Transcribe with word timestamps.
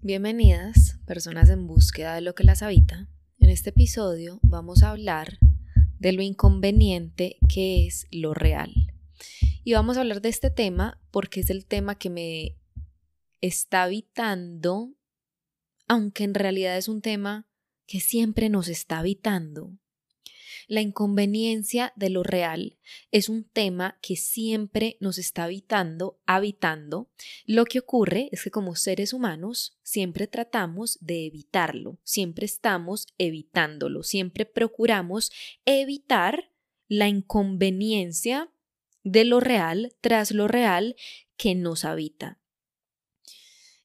Bienvenidas, 0.00 0.96
personas 1.06 1.50
en 1.50 1.66
búsqueda 1.66 2.14
de 2.14 2.20
lo 2.20 2.36
que 2.36 2.44
las 2.44 2.62
habita. 2.62 3.08
En 3.40 3.50
este 3.50 3.70
episodio 3.70 4.38
vamos 4.44 4.84
a 4.84 4.90
hablar 4.90 5.38
de 5.98 6.12
lo 6.12 6.22
inconveniente 6.22 7.36
que 7.52 7.84
es 7.84 8.06
lo 8.12 8.32
real. 8.32 8.72
Y 9.64 9.72
vamos 9.72 9.96
a 9.96 10.02
hablar 10.02 10.22
de 10.22 10.28
este 10.28 10.50
tema 10.50 11.00
porque 11.10 11.40
es 11.40 11.50
el 11.50 11.66
tema 11.66 11.96
que 11.96 12.10
me 12.10 12.56
está 13.40 13.82
habitando, 13.82 14.94
aunque 15.88 16.22
en 16.22 16.34
realidad 16.34 16.76
es 16.76 16.86
un 16.86 17.02
tema 17.02 17.48
que 17.88 17.98
siempre 17.98 18.50
nos 18.50 18.68
está 18.68 19.00
habitando. 19.00 19.72
La 20.68 20.82
inconveniencia 20.82 21.94
de 21.96 22.10
lo 22.10 22.22
real 22.22 22.76
es 23.10 23.30
un 23.30 23.44
tema 23.44 23.98
que 24.02 24.16
siempre 24.16 24.98
nos 25.00 25.16
está 25.16 25.44
habitando, 25.44 26.20
habitando. 26.26 27.10
Lo 27.46 27.64
que 27.64 27.78
ocurre 27.78 28.28
es 28.32 28.42
que 28.42 28.50
como 28.50 28.76
seres 28.76 29.14
humanos 29.14 29.78
siempre 29.82 30.26
tratamos 30.26 30.98
de 31.00 31.24
evitarlo, 31.24 31.98
siempre 32.04 32.44
estamos 32.44 33.06
evitándolo, 33.16 34.02
siempre 34.02 34.44
procuramos 34.44 35.32
evitar 35.64 36.52
la 36.86 37.08
inconveniencia 37.08 38.50
de 39.04 39.24
lo 39.24 39.40
real 39.40 39.94
tras 40.02 40.32
lo 40.32 40.48
real 40.48 40.96
que 41.38 41.54
nos 41.54 41.86
habita. 41.86 42.38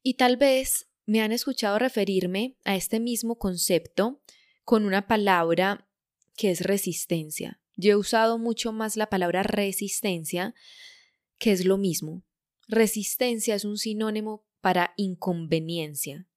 Y 0.01 0.15
tal 0.15 0.35
vez 0.35 0.89
me 1.05 1.21
han 1.21 1.31
escuchado 1.31 1.79
referirme 1.79 2.57
a 2.65 2.75
este 2.75 2.99
mismo 2.99 3.39
concepto 3.39 4.21
con 4.65 4.85
una 4.85 5.07
palabra 5.07 5.87
que 6.35 6.51
es 6.51 6.61
resistencia. 6.61 7.61
Yo 7.75 7.91
he 7.91 7.95
usado 7.95 8.37
mucho 8.37 8.71
más 8.71 8.97
la 8.97 9.09
palabra 9.09 9.43
resistencia, 9.43 10.53
que 11.37 11.51
es 11.51 11.65
lo 11.65 11.77
mismo. 11.77 12.23
Resistencia 12.67 13.55
es 13.55 13.65
un 13.65 13.77
sinónimo 13.77 14.45
para 14.61 14.93
inconveniencia. 14.97 16.27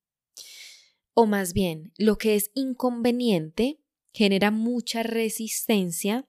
O 1.15 1.27
más 1.27 1.53
bien, 1.53 1.93
lo 1.97 2.19
que 2.19 2.35
es 2.35 2.51
inconveniente 2.55 3.81
genera 4.13 4.51
mucha 4.51 5.03
resistencia 5.03 6.29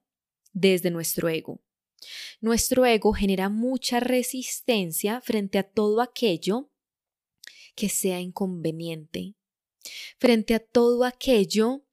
desde 0.54 0.92
nuestro 0.92 1.30
ego. 1.30 1.62
Nuestro 2.42 2.86
ego 2.86 3.14
genera 3.14 3.50
mucha 3.50 4.00
resistencia 4.00 5.22
frente 5.22 5.58
a 5.58 5.64
todo 5.64 6.02
aquello 6.02 6.70
que 7.76 7.90
sea 7.90 8.20
inconveniente, 8.20 9.36
frente 10.20 10.54
a 10.56 10.60
todo 10.60 11.04
aquello 11.06 11.87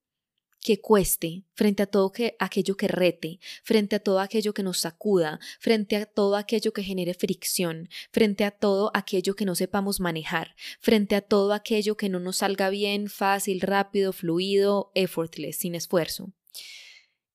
que 0.65 0.81
cueste, 0.81 1.45
frente 1.53 1.83
a 1.83 1.87
todo 1.87 2.11
aquello 2.39 2.77
que 2.79 2.89
rete, 2.89 3.39
frente 3.63 3.97
a 3.97 4.01
todo 4.01 4.19
aquello 4.19 4.55
que 4.55 4.63
nos 4.63 4.79
sacuda, 4.79 5.39
frente 5.61 5.95
a 5.95 6.07
todo 6.07 6.37
aquello 6.37 6.73
que 6.73 6.83
genere 6.83 7.13
fricción, 7.13 7.91
frente 8.11 8.45
a 8.45 8.51
todo 8.51 8.91
aquello 8.95 9.37
que 9.37 9.45
no 9.45 9.55
sepamos 9.57 10.01
manejar, 10.01 10.57
frente 10.81 11.17
a 11.17 11.21
todo 11.21 11.53
aquello 11.53 11.99
que 11.99 12.09
no 12.09 12.19
nos 12.19 12.39
salga 12.39 12.71
bien, 12.71 13.11
fácil, 13.11 13.61
rápido, 13.61 14.15
fluido, 14.15 14.91
effortless, 14.95 15.59
sin 15.59 15.75
esfuerzo. 15.75 16.33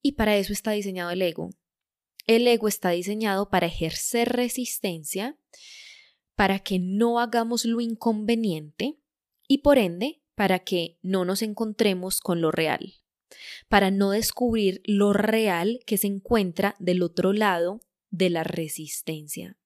Y 0.02 0.14
para 0.14 0.36
eso 0.36 0.52
está 0.52 0.72
diseñado 0.72 1.12
el 1.12 1.22
ego. 1.22 1.52
El 2.26 2.48
ego 2.48 2.68
está 2.68 2.90
diseñado 2.90 3.52
para 3.52 3.68
ejercer 3.68 4.30
resistencia, 4.30 5.38
para 6.34 6.58
que 6.58 6.80
no 6.80 7.20
hagamos 7.20 7.64
lo 7.64 7.80
inconveniente 7.80 8.98
y 9.48 9.60
por 9.60 9.78
ende 9.78 10.24
para 10.34 10.58
que 10.58 10.98
no 11.04 11.26
nos 11.26 11.44
encontremos 11.44 12.22
con 12.22 12.42
lo 12.42 12.50
real 12.50 12.99
para 13.68 13.92
no 13.92 14.12
descubrir 14.12 14.82
lo 14.86 15.14
real 15.14 15.80
que 15.86 15.98
se 15.98 16.08
encuentra 16.08 16.76
del 16.80 17.02
otro 17.02 17.34
lado 17.34 17.82
de 18.10 18.30
la 18.30 18.44
resistencia. 18.44 19.58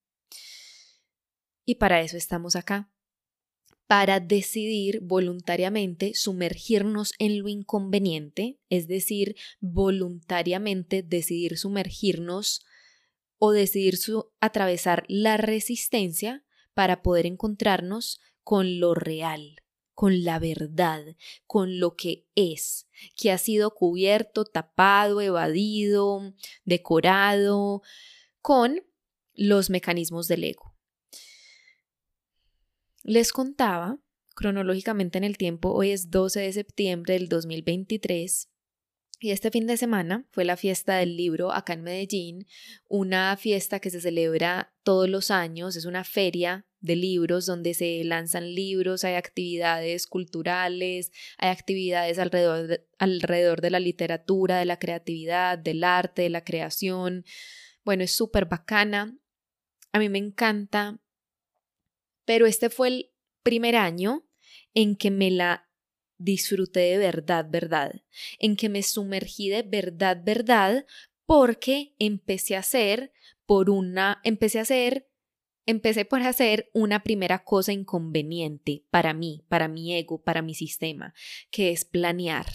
Y 1.64 1.76
para 1.76 2.00
eso 2.00 2.16
estamos 2.16 2.56
acá, 2.56 2.90
para 3.86 4.20
decidir 4.20 5.00
voluntariamente 5.02 6.14
sumergirnos 6.14 7.12
en 7.18 7.38
lo 7.38 7.48
inconveniente, 7.48 8.58
es 8.70 8.88
decir, 8.88 9.36
voluntariamente 9.60 11.02
decidir 11.02 11.58
sumergirnos 11.58 12.64
o 13.38 13.52
decidir 13.52 13.98
atravesar 14.40 15.04
la 15.08 15.36
resistencia 15.36 16.44
para 16.72 17.02
poder 17.02 17.26
encontrarnos 17.26 18.20
con 18.42 18.80
lo 18.80 18.94
real, 18.94 19.56
con 19.94 20.24
la 20.24 20.38
verdad, 20.38 21.02
con 21.46 21.78
lo 21.78 21.96
que 21.96 22.26
es, 22.34 22.86
que 23.16 23.30
ha 23.30 23.38
sido 23.38 23.74
cubierto, 23.74 24.44
tapado, 24.44 25.20
evadido, 25.20 26.34
decorado, 26.64 27.82
con 28.40 28.82
los 29.34 29.70
mecanismos 29.70 30.28
del 30.28 30.44
ego. 30.44 30.74
Les 33.02 33.32
contaba, 33.32 33.98
cronológicamente 34.34 35.18
en 35.18 35.24
el 35.24 35.36
tiempo, 35.36 35.72
hoy 35.72 35.90
es 35.90 36.10
12 36.10 36.40
de 36.40 36.52
septiembre 36.52 37.14
del 37.14 37.28
2023, 37.28 38.48
y 39.20 39.30
este 39.30 39.50
fin 39.50 39.66
de 39.66 39.76
semana 39.76 40.26
fue 40.32 40.44
la 40.44 40.56
fiesta 40.56 40.96
del 40.96 41.16
libro 41.16 41.52
acá 41.52 41.72
en 41.74 41.82
Medellín, 41.82 42.46
una 42.88 43.36
fiesta 43.36 43.80
que 43.80 43.90
se 43.90 44.00
celebra 44.00 44.74
todos 44.82 45.08
los 45.08 45.30
años, 45.30 45.76
es 45.76 45.84
una 45.84 46.04
feria 46.04 46.66
de 46.84 46.96
libros 46.96 47.46
donde 47.46 47.72
se 47.72 48.04
lanzan 48.04 48.54
libros, 48.54 49.04
hay 49.04 49.14
actividades 49.14 50.06
culturales, 50.06 51.12
hay 51.38 51.48
actividades 51.48 52.18
alrededor 52.18 52.66
de, 52.66 52.86
alrededor 52.98 53.62
de 53.62 53.70
la 53.70 53.80
literatura, 53.80 54.58
de 54.58 54.66
la 54.66 54.78
creatividad, 54.78 55.56
del 55.56 55.82
arte, 55.82 56.22
de 56.22 56.28
la 56.28 56.44
creación. 56.44 57.24
Bueno, 57.84 58.04
es 58.04 58.14
súper 58.14 58.44
bacana. 58.44 59.16
A 59.92 59.98
mí 59.98 60.10
me 60.10 60.18
encanta. 60.18 61.00
Pero 62.26 62.44
este 62.44 62.68
fue 62.68 62.88
el 62.88 63.12
primer 63.42 63.76
año 63.76 64.28
en 64.74 64.96
que 64.96 65.10
me 65.10 65.30
la 65.30 65.70
disfruté 66.18 66.80
de 66.80 66.98
verdad, 66.98 67.46
verdad, 67.48 68.02
en 68.38 68.56
que 68.56 68.68
me 68.68 68.82
sumergí 68.82 69.48
de 69.48 69.62
verdad, 69.62 70.20
verdad, 70.22 70.84
porque 71.24 71.94
empecé 71.98 72.56
a 72.56 72.60
hacer 72.60 73.10
por 73.46 73.70
una, 73.70 74.20
empecé 74.22 74.58
a 74.58 74.62
hacer 74.62 75.08
Empecé 75.66 76.04
por 76.04 76.20
hacer 76.22 76.70
una 76.74 77.02
primera 77.02 77.44
cosa 77.44 77.72
inconveniente 77.72 78.84
para 78.90 79.14
mí, 79.14 79.44
para 79.48 79.68
mi 79.68 79.94
ego, 79.94 80.22
para 80.22 80.42
mi 80.42 80.54
sistema, 80.54 81.14
que 81.50 81.70
es 81.70 81.84
planear. 81.84 82.46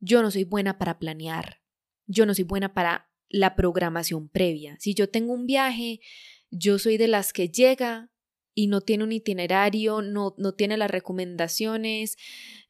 Yo 0.00 0.22
no 0.22 0.30
soy 0.30 0.44
buena 0.44 0.78
para 0.78 0.98
planear. 0.98 1.62
Yo 2.06 2.26
no 2.26 2.34
soy 2.34 2.44
buena 2.44 2.74
para 2.74 3.10
la 3.30 3.56
programación 3.56 4.28
previa. 4.28 4.76
Si 4.78 4.94
yo 4.94 5.08
tengo 5.08 5.32
un 5.32 5.46
viaje, 5.46 6.00
yo 6.50 6.78
soy 6.78 6.98
de 6.98 7.08
las 7.08 7.32
que 7.32 7.48
llega 7.48 8.10
y 8.54 8.66
no 8.66 8.82
tiene 8.82 9.04
un 9.04 9.12
itinerario, 9.12 10.02
no, 10.02 10.34
no 10.36 10.52
tiene 10.52 10.76
las 10.76 10.90
recomendaciones. 10.90 12.16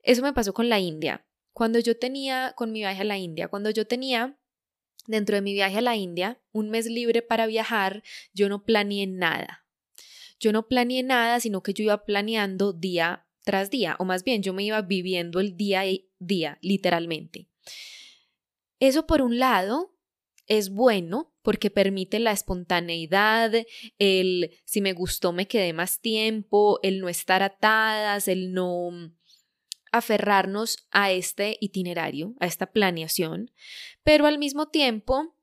Eso 0.02 0.22
me 0.22 0.32
pasó 0.32 0.54
con 0.54 0.68
la 0.68 0.78
India. 0.78 1.26
Cuando 1.52 1.78
yo 1.80 1.98
tenía, 1.98 2.54
con 2.56 2.72
mi 2.72 2.80
viaje 2.80 3.02
a 3.02 3.04
la 3.04 3.18
India, 3.18 3.48
cuando 3.48 3.70
yo 3.70 3.86
tenía 3.86 4.38
Dentro 5.06 5.36
de 5.36 5.42
mi 5.42 5.52
viaje 5.52 5.78
a 5.78 5.82
la 5.82 5.96
India, 5.96 6.40
un 6.52 6.70
mes 6.70 6.86
libre 6.86 7.22
para 7.22 7.46
viajar, 7.46 8.02
yo 8.32 8.48
no 8.48 8.64
planeé 8.64 9.06
nada. 9.06 9.66
Yo 10.40 10.52
no 10.52 10.66
planeé 10.66 11.02
nada, 11.02 11.40
sino 11.40 11.62
que 11.62 11.74
yo 11.74 11.84
iba 11.84 12.04
planeando 12.04 12.72
día 12.72 13.26
tras 13.44 13.70
día, 13.70 13.96
o 13.98 14.04
más 14.04 14.24
bien 14.24 14.42
yo 14.42 14.54
me 14.54 14.64
iba 14.64 14.80
viviendo 14.82 15.38
el 15.38 15.56
día 15.56 15.82
a 15.82 15.84
día, 16.18 16.58
literalmente. 16.62 17.48
Eso 18.80 19.06
por 19.06 19.22
un 19.22 19.38
lado 19.38 19.94
es 20.46 20.70
bueno 20.70 21.32
porque 21.42 21.70
permite 21.70 22.18
la 22.18 22.32
espontaneidad, 22.32 23.52
el 23.98 24.50
si 24.64 24.80
me 24.80 24.94
gustó 24.94 25.32
me 25.32 25.46
quedé 25.46 25.72
más 25.74 26.00
tiempo, 26.00 26.80
el 26.82 27.00
no 27.00 27.08
estar 27.08 27.42
atadas, 27.42 28.28
el 28.28 28.52
no 28.52 28.90
aferrarnos 29.96 30.86
a 30.90 31.12
este 31.12 31.56
itinerario, 31.60 32.34
a 32.40 32.46
esta 32.46 32.66
planeación, 32.66 33.52
pero 34.02 34.26
al 34.26 34.38
mismo 34.38 34.68
tiempo 34.68 35.36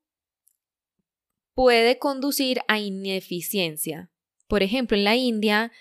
puede 1.54 2.00
conducir 2.00 2.60
a 2.68 2.80
ineficiencia. 2.80 4.10
Por 4.48 4.62
ejemplo, 4.62 4.98
en 4.98 5.06
la 5.06 5.16
India 5.16 5.72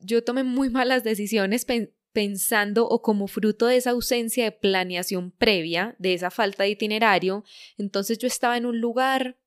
yo 0.00 0.24
tomé 0.24 0.42
muy 0.42 0.68
malas 0.68 1.04
decisiones 1.04 1.64
pensando 2.12 2.88
o 2.88 3.02
como 3.02 3.28
fruto 3.28 3.66
de 3.66 3.76
esa 3.76 3.90
ausencia 3.90 4.44
de 4.44 4.52
planeación 4.52 5.30
previa, 5.30 5.94
de 5.98 6.14
esa 6.14 6.30
falta 6.30 6.64
de 6.64 6.70
itinerario, 6.70 7.44
entonces 7.78 8.18
yo 8.18 8.26
estaba 8.26 8.56
en 8.56 8.66
un 8.66 8.80
lugar 8.80 9.38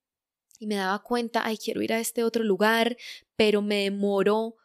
y 0.59 0.67
me 0.67 0.75
daba 0.75 1.03
cuenta, 1.03 1.45
ay, 1.45 1.57
quiero 1.57 1.81
ir 1.81 1.93
a 1.93 1.99
este 1.99 2.23
otro 2.23 2.43
lugar, 2.43 2.95
pero 3.35 3.61
me 3.61 3.83
demoro 3.83 4.55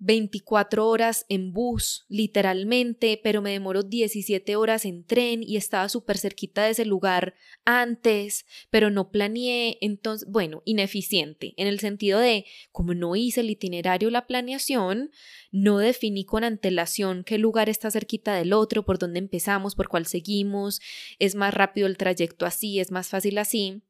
24 0.00 0.88
horas 0.88 1.26
en 1.28 1.52
bus, 1.52 2.06
literalmente, 2.08 3.20
pero 3.22 3.42
me 3.42 3.52
demoró 3.52 3.82
17 3.82 4.56
horas 4.56 4.86
en 4.86 5.04
tren 5.04 5.42
y 5.42 5.56
estaba 5.56 5.88
súper 5.90 6.16
cerquita 6.16 6.64
de 6.64 6.70
ese 6.70 6.86
lugar 6.86 7.34
antes, 7.66 8.46
pero 8.70 8.90
no 8.90 9.10
planeé, 9.10 9.76
entonces, 9.82 10.26
bueno, 10.28 10.62
ineficiente, 10.64 11.52
en 11.58 11.66
el 11.66 11.80
sentido 11.80 12.18
de, 12.18 12.46
como 12.72 12.94
no 12.94 13.14
hice 13.14 13.42
el 13.42 13.50
itinerario, 13.50 14.10
la 14.10 14.26
planeación, 14.26 15.10
no 15.52 15.78
definí 15.78 16.24
con 16.24 16.44
antelación 16.44 17.22
qué 17.22 17.36
lugar 17.36 17.68
está 17.68 17.90
cerquita 17.90 18.34
del 18.34 18.54
otro, 18.54 18.84
por 18.84 18.98
dónde 18.98 19.18
empezamos, 19.18 19.74
por 19.74 19.88
cuál 19.88 20.06
seguimos, 20.06 20.80
es 21.18 21.34
más 21.34 21.52
rápido 21.52 21.86
el 21.86 21.98
trayecto 21.98 22.46
así, 22.46 22.80
es 22.80 22.90
más 22.90 23.08
fácil 23.08 23.36
así. 23.36 23.82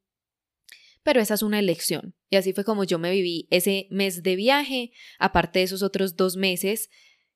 Pero 1.11 1.23
esa 1.23 1.35
es 1.35 1.43
una 1.43 1.59
elección. 1.59 2.15
Y 2.29 2.37
así 2.37 2.53
fue 2.53 2.63
como 2.63 2.85
yo 2.85 3.01
me 3.01 3.11
viví 3.11 3.49
ese 3.51 3.89
mes 3.91 4.23
de 4.23 4.37
viaje, 4.37 4.93
aparte 5.19 5.59
de 5.59 5.65
esos 5.65 5.83
otros 5.83 6.15
dos 6.15 6.37
meses 6.37 6.89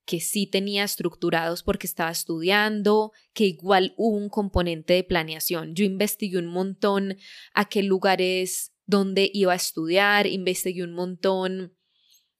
que 0.04 0.20
sí 0.20 0.46
tenía 0.46 0.84
estructurados 0.84 1.64
porque 1.64 1.88
estaba 1.88 2.12
estudiando, 2.12 3.10
que 3.32 3.46
igual 3.46 3.92
hubo 3.96 4.16
un 4.16 4.28
componente 4.28 4.92
de 4.94 5.02
planeación. 5.02 5.74
Yo 5.74 5.84
investigué 5.84 6.38
un 6.38 6.46
montón 6.46 7.16
a 7.52 7.64
qué 7.64 7.82
lugares 7.82 8.72
donde 8.86 9.28
iba 9.34 9.54
a 9.54 9.56
estudiar, 9.56 10.28
investigué 10.28 10.84
un 10.84 10.94
montón. 10.94 11.76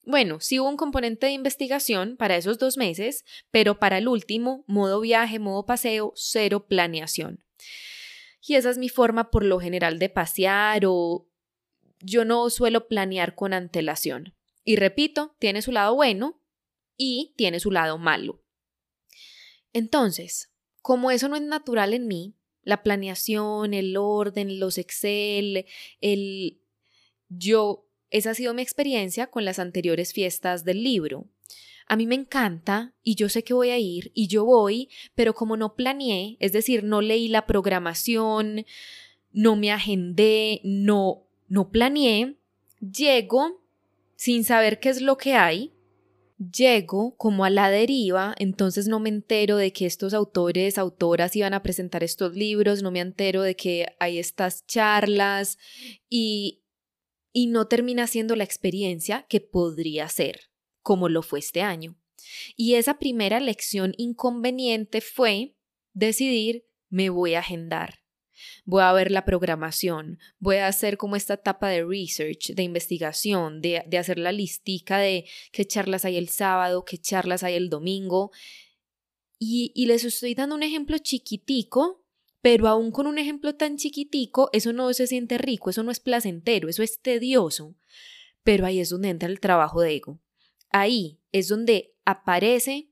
Bueno, 0.03 0.39
sí 0.39 0.61
hubo 0.61 0.69
un 0.69 0.77
componente 0.77 1.25
de 1.25 1.33
investigación 1.33 2.15
para 2.15 2.37
esos 2.37 2.59
dos 2.59 2.77
meses, 2.77 3.25
pero 3.51 3.77
para 3.77 3.97
el 3.97 4.07
último, 4.07 4.63
modo 4.67 5.01
viaje, 5.01 5.37
modo 5.37 5.65
paseo, 5.65 6.13
cero 6.15 6.65
planeación. 6.65 7.44
Y 8.47 8.55
esa 8.55 8.69
es 8.69 8.77
mi 8.77 8.89
forma 8.89 9.31
por 9.31 9.43
lo 9.43 9.59
general 9.59 9.97
de 9.97 10.09
pasear 10.09 10.83
o 10.85 11.27
yo 11.99 12.25
no 12.25 12.49
suelo 12.49 12.87
planear 12.87 13.35
con 13.35 13.53
antelación. 13.53 14.35
Y 14.63 14.75
repito, 14.75 15.35
tiene 15.39 15.61
su 15.61 15.71
lado 15.71 15.95
bueno 15.95 16.41
y 16.97 17.33
tiene 17.37 17.59
su 17.59 17.71
lado 17.71 17.97
malo. 17.97 18.43
Entonces, 19.73 20.51
como 20.81 21.11
eso 21.11 21.27
no 21.27 21.35
es 21.35 21.41
natural 21.41 21.93
en 21.93 22.07
mí, 22.07 22.35
la 22.61 22.83
planeación, 22.83 23.73
el 23.73 23.97
orden, 23.97 24.59
los 24.59 24.77
Excel, 24.77 25.65
el 25.99 26.61
yo, 27.29 27.87
esa 28.09 28.31
ha 28.31 28.35
sido 28.35 28.53
mi 28.53 28.61
experiencia 28.61 29.27
con 29.27 29.45
las 29.45 29.59
anteriores 29.59 30.13
fiestas 30.13 30.63
del 30.63 30.83
libro. 30.83 31.27
A 31.87 31.95
mí 31.95 32.07
me 32.07 32.15
encanta 32.15 32.93
y 33.03 33.15
yo 33.15 33.29
sé 33.29 33.43
que 33.43 33.53
voy 33.53 33.69
a 33.69 33.77
ir 33.77 34.11
y 34.13 34.27
yo 34.27 34.45
voy, 34.45 34.89
pero 35.13 35.33
como 35.33 35.57
no 35.57 35.75
planeé, 35.75 36.37
es 36.39 36.51
decir, 36.51 36.83
no 36.83 37.01
leí 37.01 37.27
la 37.27 37.45
programación, 37.45 38.65
no 39.31 39.55
me 39.55 39.71
agendé, 39.71 40.61
no 40.63 41.21
no 41.47 41.69
planeé, 41.69 42.37
llego 42.79 43.61
sin 44.15 44.43
saber 44.43 44.79
qué 44.79 44.89
es 44.89 45.01
lo 45.01 45.17
que 45.17 45.35
hay 45.35 45.75
llego 46.51 47.15
como 47.15 47.45
a 47.45 47.49
la 47.49 47.69
deriva, 47.69 48.35
entonces 48.37 48.87
no 48.87 48.99
me 48.99 49.09
entero 49.09 49.57
de 49.57 49.71
que 49.71 49.85
estos 49.85 50.13
autores, 50.13 50.77
autoras 50.77 51.35
iban 51.35 51.53
a 51.53 51.63
presentar 51.63 52.03
estos 52.03 52.35
libros, 52.35 52.81
no 52.83 52.91
me 52.91 52.99
entero 52.99 53.41
de 53.41 53.55
que 53.55 53.87
hay 53.99 54.19
estas 54.19 54.65
charlas 54.67 55.57
y, 56.09 56.61
y 57.31 57.47
no 57.47 57.67
termina 57.67 58.07
siendo 58.07 58.35
la 58.35 58.43
experiencia 58.43 59.25
que 59.29 59.39
podría 59.39 60.09
ser, 60.09 60.49
como 60.85 61.09
lo 61.09 61.23
fue 61.23 61.39
este 61.39 61.63
año. 61.63 61.97
Y 62.55 62.75
esa 62.75 62.99
primera 62.99 63.39
lección 63.39 63.95
inconveniente 63.97 65.01
fue 65.01 65.55
decidir 65.93 66.67
me 66.89 67.09
voy 67.09 67.33
a 67.33 67.39
agendar 67.39 68.05
voy 68.65 68.81
a 68.83 68.93
ver 68.93 69.11
la 69.11 69.25
programación, 69.25 70.19
voy 70.39 70.57
a 70.57 70.67
hacer 70.67 70.97
como 70.97 71.15
esta 71.15 71.35
etapa 71.35 71.69
de 71.69 71.83
research, 71.83 72.53
de 72.53 72.63
investigación, 72.63 73.61
de, 73.61 73.83
hacer 73.97 74.19
la 74.19 74.31
listica 74.31 74.97
de 74.97 75.25
qué 75.51 75.65
charlas 75.65 76.05
hay 76.05 76.17
el 76.17 76.29
sábado, 76.29 76.83
qué 76.85 76.97
charlas 76.97 77.43
hay 77.43 77.55
el 77.55 77.69
domingo. 77.69 78.31
Y, 79.39 79.71
y 79.75 79.85
les 79.85 80.03
estoy 80.03 80.33
dando 80.33 80.55
un 80.55 80.63
ejemplo 80.63 80.97
chiquitico, 80.97 82.03
pero 82.41 82.67
aún 82.67 82.91
con 82.91 83.07
un 83.07 83.17
ejemplo 83.17 83.55
tan 83.55 83.77
chiquitico, 83.77 84.49
eso 84.53 84.73
no 84.73 84.91
se 84.93 85.07
siente 85.07 85.37
rico, 85.37 85.69
eso 85.69 85.83
no 85.83 85.91
es 85.91 85.99
placentero, 85.99 86.69
eso 86.69 86.83
es 86.83 86.99
tedioso. 86.99 87.75
Pero 88.43 88.65
ahí 88.65 88.79
es 88.79 88.89
donde 88.89 89.09
entra 89.09 89.29
el 89.29 89.39
trabajo 89.39 89.81
de 89.81 89.95
ego. 89.95 90.19
Ahí 90.77 91.21
es 91.31 91.47
donde 91.47 91.95
aparece 92.03 92.89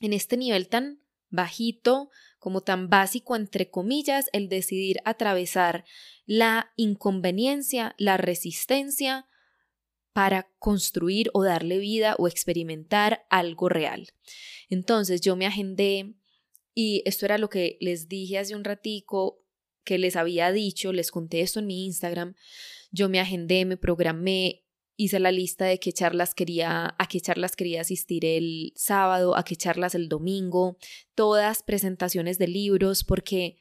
en 0.00 0.12
este 0.12 0.36
nivel 0.36 0.66
tan 0.66 1.04
bajito, 1.28 2.10
como 2.40 2.62
tan 2.62 2.88
básico, 2.88 3.36
entre 3.36 3.70
comillas, 3.70 4.28
el 4.32 4.48
decidir 4.48 4.96
atravesar 5.04 5.84
la 6.26 6.72
inconveniencia, 6.74 7.94
la 7.96 8.16
resistencia 8.16 9.28
para 10.12 10.50
construir 10.58 11.30
o 11.32 11.44
darle 11.44 11.78
vida 11.78 12.16
o 12.18 12.26
experimentar 12.26 13.24
algo 13.30 13.68
real. 13.68 14.08
Entonces 14.68 15.20
yo 15.20 15.36
me 15.36 15.46
agendé 15.46 16.16
y 16.74 17.04
esto 17.04 17.24
era 17.24 17.38
lo 17.38 17.48
que 17.48 17.78
les 17.80 18.08
dije 18.08 18.38
hace 18.38 18.56
un 18.56 18.64
ratico 18.64 19.44
que 19.84 19.96
les 19.96 20.16
había 20.16 20.50
dicho, 20.50 20.92
les 20.92 21.12
conté 21.12 21.42
esto 21.42 21.60
en 21.60 21.66
mi 21.66 21.84
Instagram. 21.84 22.34
Yo 22.90 23.08
me 23.08 23.20
agendé, 23.20 23.64
me 23.64 23.76
programé, 23.76 24.61
hice 24.96 25.18
la 25.20 25.32
lista 25.32 25.64
de 25.64 25.78
qué 25.78 25.92
charlas 25.92 26.34
quería, 26.34 26.94
a 26.98 27.08
qué 27.08 27.20
charlas 27.20 27.56
quería 27.56 27.80
asistir 27.80 28.24
el 28.24 28.72
sábado, 28.76 29.36
a 29.36 29.44
qué 29.44 29.56
charlas 29.56 29.94
el 29.94 30.08
domingo, 30.08 30.76
todas 31.14 31.62
presentaciones 31.62 32.38
de 32.38 32.48
libros, 32.48 33.04
porque 33.04 33.56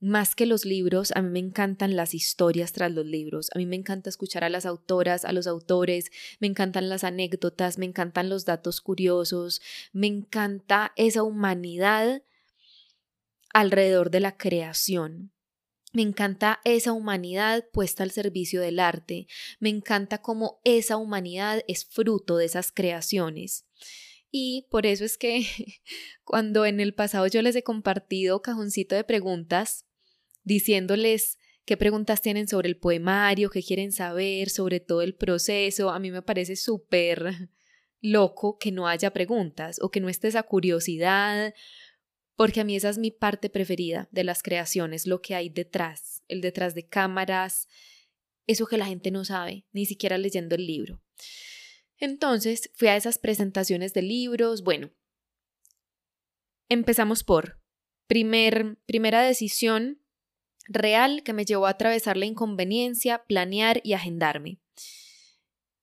más 0.00 0.34
que 0.34 0.46
los 0.46 0.64
libros, 0.64 1.12
a 1.14 1.20
mí 1.20 1.28
me 1.28 1.38
encantan 1.38 1.94
las 1.94 2.14
historias 2.14 2.72
tras 2.72 2.90
los 2.90 3.04
libros, 3.04 3.50
a 3.54 3.58
mí 3.58 3.66
me 3.66 3.76
encanta 3.76 4.08
escuchar 4.08 4.44
a 4.44 4.48
las 4.48 4.64
autoras, 4.64 5.26
a 5.26 5.32
los 5.32 5.46
autores, 5.46 6.10
me 6.40 6.46
encantan 6.46 6.88
las 6.88 7.04
anécdotas, 7.04 7.76
me 7.76 7.84
encantan 7.84 8.30
los 8.30 8.46
datos 8.46 8.80
curiosos, 8.80 9.60
me 9.92 10.06
encanta 10.06 10.92
esa 10.96 11.22
humanidad 11.22 12.22
alrededor 13.52 14.10
de 14.10 14.20
la 14.20 14.38
creación. 14.38 15.32
Me 15.92 16.02
encanta 16.02 16.60
esa 16.64 16.92
humanidad 16.92 17.64
puesta 17.72 18.02
al 18.02 18.12
servicio 18.12 18.60
del 18.60 18.78
arte. 18.78 19.26
Me 19.58 19.70
encanta 19.70 20.22
cómo 20.22 20.60
esa 20.64 20.96
humanidad 20.96 21.62
es 21.66 21.84
fruto 21.84 22.36
de 22.36 22.44
esas 22.44 22.70
creaciones. 22.70 23.66
Y 24.30 24.66
por 24.70 24.86
eso 24.86 25.04
es 25.04 25.18
que 25.18 25.44
cuando 26.24 26.64
en 26.64 26.80
el 26.80 26.94
pasado 26.94 27.26
yo 27.26 27.42
les 27.42 27.56
he 27.56 27.62
compartido 27.62 28.42
cajoncito 28.42 28.94
de 28.94 29.04
preguntas, 29.04 29.86
diciéndoles 30.44 31.38
qué 31.64 31.76
preguntas 31.76 32.22
tienen 32.22 32.46
sobre 32.46 32.68
el 32.68 32.76
poemario, 32.76 33.50
qué 33.50 33.62
quieren 33.62 33.92
saber 33.92 34.48
sobre 34.50 34.80
todo 34.80 35.02
el 35.02 35.14
proceso, 35.14 35.90
a 35.90 35.98
mí 35.98 36.10
me 36.10 36.22
parece 36.22 36.56
súper 36.56 37.50
loco 38.00 38.58
que 38.58 38.72
no 38.72 38.88
haya 38.88 39.12
preguntas 39.12 39.78
o 39.82 39.90
que 39.90 40.00
no 40.00 40.08
esté 40.08 40.28
esa 40.28 40.44
curiosidad 40.44 41.52
porque 42.40 42.62
a 42.62 42.64
mí 42.64 42.74
esa 42.74 42.88
es 42.88 42.96
mi 42.96 43.10
parte 43.10 43.50
preferida 43.50 44.08
de 44.12 44.24
las 44.24 44.42
creaciones, 44.42 45.06
lo 45.06 45.20
que 45.20 45.34
hay 45.34 45.50
detrás, 45.50 46.22
el 46.26 46.40
detrás 46.40 46.74
de 46.74 46.88
cámaras, 46.88 47.68
eso 48.46 48.64
que 48.64 48.78
la 48.78 48.86
gente 48.86 49.10
no 49.10 49.26
sabe, 49.26 49.66
ni 49.72 49.84
siquiera 49.84 50.16
leyendo 50.16 50.54
el 50.54 50.66
libro. 50.66 51.02
Entonces 51.98 52.70
fui 52.76 52.88
a 52.88 52.96
esas 52.96 53.18
presentaciones 53.18 53.92
de 53.92 54.00
libros, 54.00 54.62
bueno, 54.64 54.90
empezamos 56.70 57.24
por 57.24 57.60
primer, 58.06 58.78
primera 58.86 59.20
decisión 59.20 60.02
real 60.66 61.22
que 61.22 61.34
me 61.34 61.44
llevó 61.44 61.66
a 61.66 61.72
atravesar 61.72 62.16
la 62.16 62.24
inconveniencia, 62.24 63.26
planear 63.26 63.82
y 63.84 63.92
agendarme. 63.92 64.62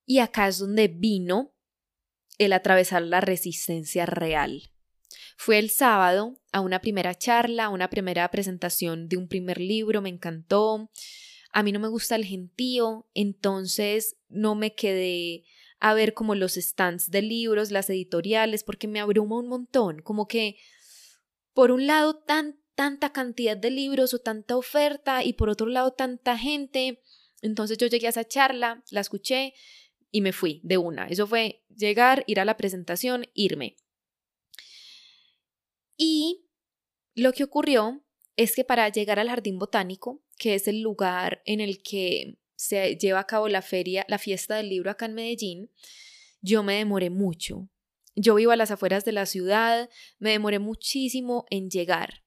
Y 0.07 0.17
acá 0.17 0.47
es 0.47 0.57
donde 0.57 0.87
vino 0.87 1.53
el 2.39 2.51
atravesar 2.51 3.03
la 3.03 3.21
resistencia 3.21 4.07
real. 4.07 4.71
Fue 5.37 5.59
el 5.59 5.69
sábado 5.69 6.39
a 6.51 6.61
una 6.61 6.81
primera 6.81 7.13
charla, 7.13 7.65
a 7.65 7.69
una 7.69 7.89
primera 7.89 8.29
presentación 8.31 9.07
de 9.07 9.17
un 9.17 9.27
primer 9.27 9.61
libro, 9.61 10.01
me 10.01 10.09
encantó. 10.09 10.89
A 11.51 11.61
mí 11.61 11.71
no 11.71 11.79
me 11.79 11.87
gusta 11.87 12.15
el 12.15 12.25
gentío, 12.25 13.07
entonces 13.13 14.17
no 14.29 14.55
me 14.55 14.73
quedé 14.73 15.45
a 15.79 15.93
ver 15.93 16.15
como 16.15 16.33
los 16.33 16.55
stands 16.55 17.11
de 17.11 17.21
libros, 17.21 17.69
las 17.69 17.87
editoriales, 17.91 18.63
porque 18.63 18.87
me 18.87 18.99
abruma 18.99 19.37
un 19.37 19.47
montón, 19.47 20.01
como 20.01 20.27
que 20.27 20.57
por 21.53 21.71
un 21.71 21.85
lado 21.85 22.15
tan, 22.15 22.59
tanta 22.73 23.13
cantidad 23.13 23.55
de 23.55 23.69
libros 23.69 24.15
o 24.15 24.19
tanta 24.19 24.57
oferta 24.57 25.23
y 25.23 25.33
por 25.33 25.49
otro 25.49 25.67
lado 25.67 25.91
tanta 25.91 26.35
gente. 26.35 27.03
Entonces 27.43 27.77
yo 27.77 27.85
llegué 27.85 28.07
a 28.07 28.09
esa 28.09 28.27
charla, 28.27 28.83
la 28.89 29.01
escuché 29.01 29.53
y 30.11 30.21
me 30.21 30.33
fui 30.33 30.61
de 30.63 30.77
una. 30.77 31.07
Eso 31.07 31.27
fue 31.27 31.63
llegar, 31.75 32.23
ir 32.25 32.39
a 32.39 32.45
la 32.45 32.57
presentación, 32.57 33.27
irme. 33.35 33.75
Y 35.97 36.45
lo 37.15 37.33
que 37.33 37.43
ocurrió 37.43 38.03
es 38.35 38.55
que 38.55 38.63
para 38.63 38.87
llegar 38.89 39.19
al 39.19 39.29
jardín 39.29 39.57
botánico, 39.57 40.23
que 40.37 40.55
es 40.55 40.67
el 40.67 40.81
lugar 40.81 41.41
en 41.45 41.59
el 41.59 41.81
que 41.81 42.37
se 42.55 42.95
lleva 42.95 43.19
a 43.19 43.27
cabo 43.27 43.47
la 43.47 43.61
feria, 43.61 44.05
la 44.07 44.19
fiesta 44.19 44.55
del 44.55 44.69
libro 44.69 44.91
acá 44.91 45.07
en 45.07 45.15
Medellín, 45.15 45.71
yo 46.41 46.63
me 46.63 46.75
demoré 46.75 47.09
mucho. 47.09 47.69
Yo 48.15 48.35
vivo 48.35 48.51
a 48.51 48.55
las 48.55 48.71
afueras 48.71 49.05
de 49.05 49.11
la 49.11 49.25
ciudad, 49.25 49.89
me 50.19 50.31
demoré 50.31 50.59
muchísimo 50.59 51.45
en 51.49 51.69
llegar. 51.69 52.23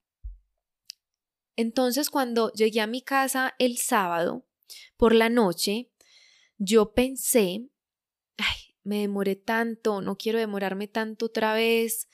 Entonces, 1.57 2.11
cuando 2.11 2.53
llegué 2.53 2.81
a 2.81 2.87
mi 2.87 3.03
casa 3.03 3.55
el 3.59 3.77
sábado 3.77 4.47
por 4.97 5.15
la 5.15 5.29
noche, 5.29 5.91
yo 6.59 6.95
pensé, 6.95 7.69
ay, 8.37 8.77
me 8.83 9.01
demoré 9.01 9.37
tanto, 9.37 10.01
no 10.01 10.17
quiero 10.17 10.39
demorarme 10.39 10.89
tanto 10.89 11.27
otra 11.27 11.55
vez, 11.55 12.09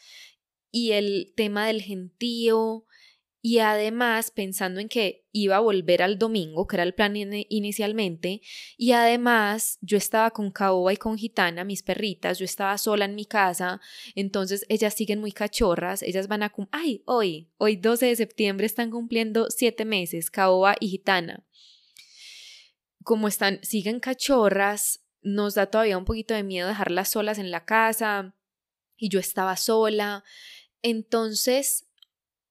y 0.77 0.93
el 0.93 1.33
tema 1.35 1.69
del 1.69 1.81
gentío 1.81 2.85
y 3.41 3.61
además 3.61 4.31
pensando 4.31 4.79
en 4.79 4.91
que 4.91 5.25
iba 5.33 5.57
a 5.57 5.61
volver 5.61 6.03
al 6.03 6.19
domingo, 6.19 6.67
que 6.67 6.77
era 6.77 6.83
el 6.83 6.93
plan 6.93 7.17
inicialmente, 7.17 8.43
y 8.77 8.93
además 8.93 9.79
yo 9.81 9.97
estaba 9.97 10.33
con 10.33 10.51
Caoba 10.51 10.93
y 10.93 10.99
con 10.99 11.17
Gitana, 11.17 11.65
mis 11.65 11.83
perritas, 11.83 12.39
yo 12.39 12.45
estaba 12.45 12.77
sola 12.77 13.07
en 13.07 13.15
mi 13.15 13.25
casa, 13.25 13.81
entonces 14.15 14.67
ellas 14.69 14.93
siguen 14.93 15.19
muy 15.19 15.33
cachorras, 15.33 16.03
ellas 16.03 16.29
van 16.29 16.43
a... 16.43 16.53
¡Ay! 16.73 17.03
Hoy, 17.07 17.49
hoy 17.57 17.77
12 17.77 18.05
de 18.05 18.17
septiembre 18.17 18.67
están 18.67 18.91
cumpliendo 18.91 19.47
siete 19.49 19.87
meses, 19.87 20.31
Caoba 20.31 20.77
y 20.79 20.89
Gitana. 20.89 21.43
como 23.03 23.29
están, 23.29 23.61
siguen 23.63 23.99
cachorras, 23.99 25.07
nos 25.23 25.55
da 25.55 25.71
todavía 25.71 25.97
un 25.97 26.05
poquito 26.05 26.35
de 26.35 26.43
miedo 26.43 26.69
dejarlas 26.69 27.09
solas 27.09 27.39
en 27.39 27.51
la 27.51 27.65
casa 27.65 28.35
y 28.97 29.09
yo 29.09 29.21
estaba 29.21 29.57
sola. 29.57 30.25
Entonces, 30.89 31.89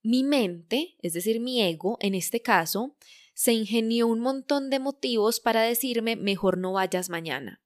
mi 0.04 0.26
mente, 0.26 0.98
es 1.02 1.14
decir, 1.14 1.40
mi 1.40 1.62
ego, 1.62 1.98
en 2.02 2.16
este 2.16 2.42
caso, 2.42 2.98
se 3.34 3.54
ingenió 3.54 4.08
un 4.08 4.20
montón 4.20 4.70
de 4.70 4.80
motivos 4.80 5.40
para 5.40 5.62
decirme, 5.62 6.18
mejor 6.18 6.58
no 6.58 6.74
vayas 6.74 7.10
mañana 7.10 7.62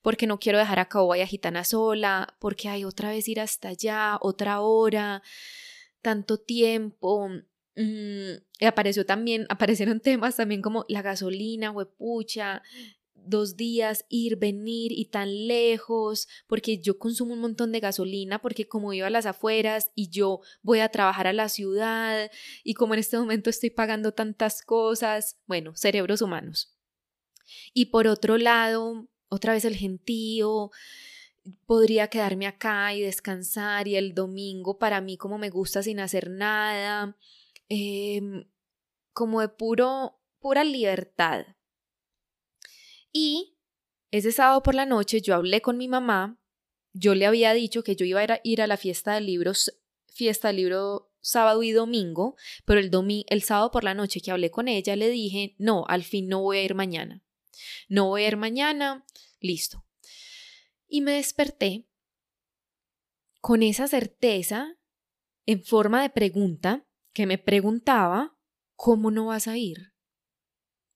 porque 0.00 0.26
no 0.26 0.38
quiero 0.38 0.58
dejar 0.58 0.78
a 0.78 0.88
Kawaya 0.88 1.26
Gitana 1.26 1.64
sola, 1.64 2.36
porque 2.38 2.68
hay 2.68 2.84
otra 2.84 3.10
vez 3.10 3.28
ir 3.28 3.40
hasta 3.40 3.68
allá, 3.68 4.18
otra 4.20 4.60
hora, 4.60 5.22
tanto 6.00 6.38
tiempo. 6.38 7.28
Mm, 7.74 8.36
y 8.58 8.64
apareció 8.64 9.04
también, 9.04 9.46
aparecieron 9.50 10.00
temas 10.00 10.36
también 10.36 10.62
como 10.62 10.84
la 10.88 11.02
gasolina, 11.02 11.72
huepucha, 11.72 12.62
dos 13.28 13.56
días 13.56 14.04
ir, 14.08 14.36
venir 14.36 14.92
y 14.92 15.06
tan 15.06 15.46
lejos, 15.46 16.28
porque 16.46 16.78
yo 16.78 16.98
consumo 16.98 17.34
un 17.34 17.40
montón 17.40 17.72
de 17.72 17.80
gasolina, 17.80 18.40
porque 18.40 18.68
como 18.68 18.92
iba 18.92 19.06
a 19.06 19.10
las 19.10 19.26
afueras 19.26 19.90
y 19.94 20.10
yo 20.10 20.40
voy 20.62 20.80
a 20.80 20.88
trabajar 20.88 21.26
a 21.26 21.32
la 21.32 21.48
ciudad 21.48 22.30
y 22.64 22.74
como 22.74 22.94
en 22.94 23.00
este 23.00 23.18
momento 23.18 23.50
estoy 23.50 23.70
pagando 23.70 24.12
tantas 24.12 24.62
cosas, 24.62 25.38
bueno, 25.46 25.74
cerebros 25.76 26.22
humanos. 26.22 26.76
Y 27.72 27.86
por 27.86 28.06
otro 28.06 28.38
lado, 28.38 29.08
otra 29.28 29.52
vez 29.52 29.64
el 29.64 29.76
gentío, 29.76 30.70
podría 31.66 32.08
quedarme 32.08 32.46
acá 32.46 32.92
y 32.94 33.02
descansar 33.02 33.88
y 33.88 33.96
el 33.96 34.14
domingo 34.14 34.78
para 34.78 35.00
mí 35.00 35.16
como 35.16 35.38
me 35.38 35.50
gusta 35.50 35.82
sin 35.82 36.00
hacer 36.00 36.30
nada, 36.30 37.16
em, 37.68 38.48
como 39.12 39.40
de 39.40 39.48
puro, 39.48 40.18
pura 40.40 40.64
libertad. 40.64 41.46
Y 43.18 43.56
ese 44.10 44.30
sábado 44.30 44.62
por 44.62 44.74
la 44.74 44.84
noche 44.84 45.22
yo 45.22 45.34
hablé 45.34 45.62
con 45.62 45.78
mi 45.78 45.88
mamá, 45.88 46.38
yo 46.92 47.14
le 47.14 47.24
había 47.24 47.54
dicho 47.54 47.82
que 47.82 47.96
yo 47.96 48.04
iba 48.04 48.20
a 48.20 48.40
ir 48.44 48.60
a 48.60 48.66
la 48.66 48.76
fiesta 48.76 49.14
de 49.14 49.22
libros, 49.22 49.80
fiesta 50.06 50.48
de 50.48 50.54
libro 50.54 51.10
sábado 51.22 51.62
y 51.62 51.70
domingo, 51.70 52.36
pero 52.66 52.78
el, 52.78 52.90
el 53.26 53.42
sábado 53.42 53.70
por 53.70 53.84
la 53.84 53.94
noche 53.94 54.20
que 54.20 54.32
hablé 54.32 54.50
con 54.50 54.68
ella 54.68 54.96
le 54.96 55.08
dije, 55.08 55.54
no, 55.56 55.86
al 55.88 56.04
fin 56.04 56.28
no 56.28 56.42
voy 56.42 56.58
a 56.58 56.64
ir 56.64 56.74
mañana. 56.74 57.24
No 57.88 58.08
voy 58.08 58.24
a 58.24 58.28
ir 58.28 58.36
mañana, 58.36 59.06
listo. 59.40 59.86
Y 60.86 61.00
me 61.00 61.12
desperté 61.12 61.88
con 63.40 63.62
esa 63.62 63.88
certeza 63.88 64.76
en 65.46 65.64
forma 65.64 66.02
de 66.02 66.10
pregunta 66.10 66.86
que 67.14 67.24
me 67.24 67.38
preguntaba, 67.38 68.36
¿cómo 68.74 69.10
no 69.10 69.28
vas 69.28 69.48
a 69.48 69.56
ir? 69.56 69.94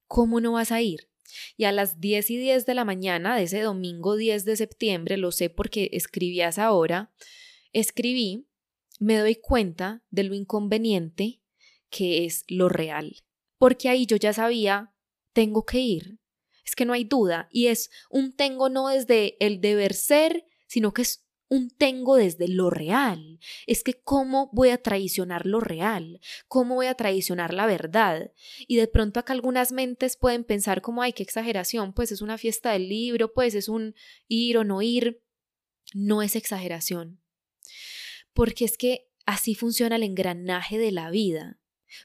¿Cómo 0.07 0.43
no 0.43 0.53
vas 0.53 0.71
a 0.71 0.83
ir? 0.83 1.10
Y 1.57 1.65
a 1.65 1.73
las 1.73 2.01
10 2.01 2.31
y 2.31 2.37
10 2.37 2.67
de 2.67 2.75
la 2.75 2.85
mañana 2.85 3.37
de 3.37 3.45
ese 3.45 3.61
domingo 3.61 4.17
10 4.17 4.45
de 4.45 4.57
septiembre, 4.57 5.17
lo 5.17 5.33
sé 5.33 5.51
porque 5.51 5.91
escribí 5.93 6.41
a 6.41 6.49
esa 6.49 6.71
escribí, 7.73 8.49
me 8.99 9.17
doy 9.17 9.37
cuenta 9.37 10.03
de 10.11 10.25
lo 10.25 10.35
inconveniente 10.35 11.41
que 11.89 12.25
es 12.25 12.45
lo 12.49 12.69
real. 12.69 13.25
Porque 13.59 13.89
ahí 13.89 14.07
yo 14.07 14.17
ya 14.17 14.33
sabía, 14.33 14.95
tengo 15.33 15.65
que 15.65 15.81
ir, 15.81 16.21
es 16.65 16.77
que 16.77 16.85
no 16.85 16.93
hay 16.93 17.05
duda 17.05 17.49
y 17.51 17.67
es 17.67 17.91
un 18.11 18.33
tengo 18.33 18.69
no 18.69 18.89
desde 18.89 19.37
el 19.45 19.61
deber 19.61 19.95
ser, 19.95 20.47
sino 20.67 20.93
que 20.93 21.03
es 21.03 21.27
un 21.51 21.69
tengo 21.69 22.17
desde 22.17 22.49
lo 22.49 22.71
real. 22.71 23.41
Es 23.67 23.83
que 23.83 23.95
cómo 23.95 24.49
voy 24.53 24.71
a 24.71 24.81
traicionar 24.81 25.45
lo 25.45 25.61
real, 25.61 26.21
cómo 26.49 26.77
voy 26.77 26.87
a 26.87 26.95
traicionar 26.95 27.53
la 27.53 27.67
verdad. 27.67 28.33
Y 28.67 28.77
de 28.77 28.87
pronto 28.87 29.21
acá 29.21 29.33
algunas 29.33 29.73
mentes 29.73 30.17
pueden 30.17 30.45
pensar 30.45 30.81
como, 30.81 31.03
ay, 31.03 31.13
qué 31.13 31.23
exageración, 31.23 31.93
pues 31.93 32.13
es 32.13 32.23
una 32.23 32.39
fiesta 32.39 32.73
del 32.73 32.89
libro, 32.89 33.35
pues 33.35 33.55
es 33.55 33.69
un 33.69 33.95
ir 34.29 34.57
o 34.57 34.65
no 34.65 34.81
ir. 34.81 35.23
No 35.93 36.23
es 36.23 36.37
exageración. 36.37 37.21
Porque 38.33 38.65
es 38.65 38.79
que 38.79 39.11
así 39.27 39.57
funciona 39.57 39.97
el 39.97 40.05
engranaje 40.05 40.79
de 40.79 40.93
la 40.93 41.11
vida. 41.11 41.59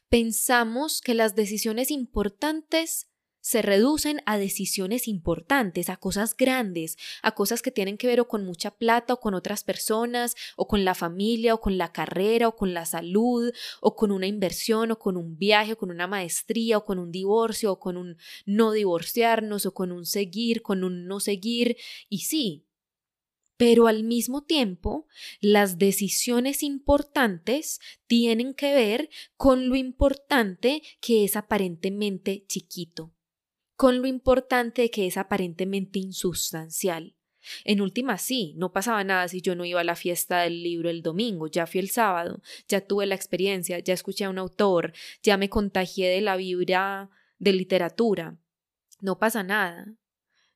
Pensamos 0.09 1.01
que 1.01 1.13
las 1.13 1.35
decisiones 1.35 1.91
importantes 1.91 3.09
se 3.45 3.61
reducen 3.61 4.23
a 4.25 4.39
decisiones 4.39 5.07
importantes, 5.07 5.91
a 5.91 5.97
cosas 5.97 6.35
grandes, 6.35 6.97
a 7.21 7.35
cosas 7.35 7.61
que 7.61 7.69
tienen 7.69 7.95
que 7.95 8.07
ver 8.07 8.19
o 8.19 8.27
con 8.27 8.43
mucha 8.43 8.71
plata 8.71 9.13
o 9.13 9.19
con 9.19 9.35
otras 9.35 9.63
personas, 9.63 10.35
o 10.55 10.67
con 10.67 10.83
la 10.83 10.95
familia, 10.95 11.53
o 11.53 11.61
con 11.61 11.77
la 11.77 11.91
carrera, 11.91 12.47
o 12.47 12.55
con 12.55 12.73
la 12.73 12.87
salud, 12.87 13.53
o 13.81 13.95
con 13.95 14.11
una 14.11 14.25
inversión, 14.25 14.89
o 14.89 14.97
con 14.97 15.15
un 15.15 15.37
viaje, 15.37 15.73
o 15.73 15.77
con 15.77 15.91
una 15.91 16.07
maestría, 16.07 16.79
o 16.79 16.85
con 16.85 16.97
un 16.97 17.11
divorcio, 17.11 17.73
o 17.73 17.79
con 17.79 17.97
un 17.97 18.17
no 18.47 18.71
divorciarnos, 18.71 19.67
o 19.67 19.75
con 19.75 19.91
un 19.91 20.07
seguir, 20.07 20.63
con 20.63 20.83
un 20.83 21.05
no 21.05 21.19
seguir. 21.19 21.77
Y 22.09 22.21
sí, 22.21 22.65
pero 23.57 23.85
al 23.85 24.03
mismo 24.03 24.43
tiempo, 24.43 25.05
las 25.39 25.77
decisiones 25.77 26.63
importantes 26.63 27.79
tienen 28.07 28.55
que 28.55 28.73
ver 28.73 29.11
con 29.37 29.69
lo 29.69 29.75
importante 29.75 30.81
que 30.99 31.25
es 31.25 31.35
aparentemente 31.35 32.43
chiquito 32.47 33.11
con 33.75 34.01
lo 34.01 34.07
importante 34.07 34.89
que 34.89 35.07
es 35.07 35.17
aparentemente 35.17 35.99
insustancial. 35.99 37.15
En 37.63 37.81
última, 37.81 38.17
sí, 38.17 38.53
no 38.57 38.71
pasaba 38.71 39.03
nada 39.03 39.27
si 39.27 39.41
yo 39.41 39.55
no 39.55 39.65
iba 39.65 39.81
a 39.81 39.83
la 39.83 39.95
fiesta 39.95 40.41
del 40.41 40.63
libro 40.63 40.89
el 40.89 41.01
domingo, 41.01 41.47
ya 41.47 41.67
fui 41.67 41.79
el 41.79 41.89
sábado, 41.89 42.41
ya 42.67 42.81
tuve 42.81 43.05
la 43.05 43.15
experiencia, 43.15 43.79
ya 43.79 43.93
escuché 43.93 44.25
a 44.25 44.29
un 44.29 44.39
autor, 44.39 44.93
ya 45.21 45.37
me 45.37 45.49
contagié 45.49 46.09
de 46.09 46.21
la 46.21 46.37
vibra 46.37 47.09
de 47.37 47.53
literatura. 47.53 48.37
No 49.01 49.19
pasa 49.19 49.43
nada. 49.43 49.93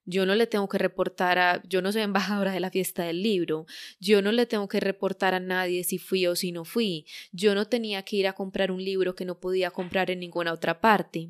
Yo 0.06 0.26
no 0.26 0.34
le 0.34 0.48
tengo 0.48 0.68
que 0.68 0.80
reportar 0.80 1.38
a, 1.38 1.62
yo 1.68 1.84
no 1.84 1.92
soy 1.92 2.02
embajadora 2.02 2.52
de 2.52 2.60
la 2.60 2.72
fiesta 2.72 3.04
del 3.04 3.22
libro, 3.22 3.68
yo 4.00 4.24
no 4.24 4.32
le 4.32 4.48
tengo 4.48 4.68
que 4.68 4.80
reportar 4.80 5.36
a 5.36 5.40
nadie 5.40 5.84
si 5.84 6.00
fui 6.00 6.26
o 6.26 6.36
si 6.36 6.52
no 6.52 6.66
fui, 6.66 7.06
yo 7.32 7.54
no 7.54 7.68
tenía 7.68 8.02
que 8.02 8.16
ir 8.16 8.28
a 8.28 8.34
comprar 8.34 8.72
un 8.72 8.84
libro 8.84 9.14
que 9.14 9.26
no 9.26 9.40
podía 9.40 9.70
comprar 9.70 10.10
en 10.10 10.22
ninguna 10.22 10.52
otra 10.52 10.82
parte. 10.82 11.30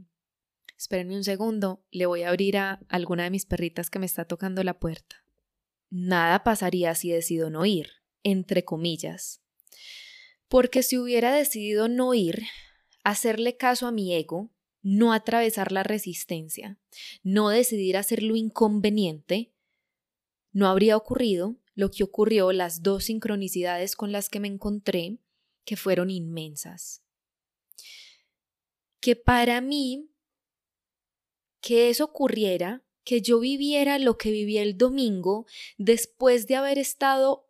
Espérenme 0.79 1.17
un 1.17 1.25
segundo, 1.25 1.83
le 1.91 2.05
voy 2.05 2.23
a 2.23 2.29
abrir 2.29 2.55
a 2.55 2.79
alguna 2.87 3.25
de 3.25 3.31
mis 3.31 3.45
perritas 3.45 3.89
que 3.89 3.99
me 3.99 4.05
está 4.05 4.23
tocando 4.23 4.63
la 4.63 4.79
puerta. 4.79 5.25
Nada 5.89 6.41
pasaría 6.45 6.95
si 6.95 7.11
decido 7.11 7.49
no 7.49 7.65
ir, 7.65 7.89
entre 8.23 8.63
comillas. 8.63 9.41
Porque 10.47 10.81
si 10.81 10.97
hubiera 10.97 11.33
decidido 11.33 11.89
no 11.89 12.13
ir, 12.13 12.43
hacerle 13.03 13.57
caso 13.57 13.87
a 13.87 13.91
mi 13.91 14.15
ego, 14.15 14.51
no 14.81 15.11
atravesar 15.11 15.73
la 15.73 15.83
resistencia, 15.83 16.79
no 17.23 17.49
decidir 17.49 17.97
hacer 17.97 18.23
lo 18.23 18.37
inconveniente, 18.37 19.51
no 20.53 20.69
habría 20.69 20.95
ocurrido 20.95 21.57
lo 21.75 21.91
que 21.91 22.05
ocurrió 22.05 22.53
las 22.53 22.83
dos 22.83 23.03
sincronicidades 23.03 23.97
con 23.97 24.13
las 24.13 24.29
que 24.29 24.39
me 24.39 24.47
encontré, 24.47 25.17
que 25.65 25.75
fueron 25.75 26.09
inmensas. 26.09 27.03
Que 29.01 29.17
para 29.17 29.59
mí 29.59 30.09
que 31.61 31.89
eso 31.89 32.05
ocurriera, 32.05 32.83
que 33.03 33.21
yo 33.21 33.39
viviera 33.39 33.99
lo 33.99 34.17
que 34.17 34.31
viví 34.31 34.57
el 34.57 34.77
domingo 34.77 35.45
después 35.77 36.47
de 36.47 36.55
haber 36.55 36.77
estado 36.77 37.49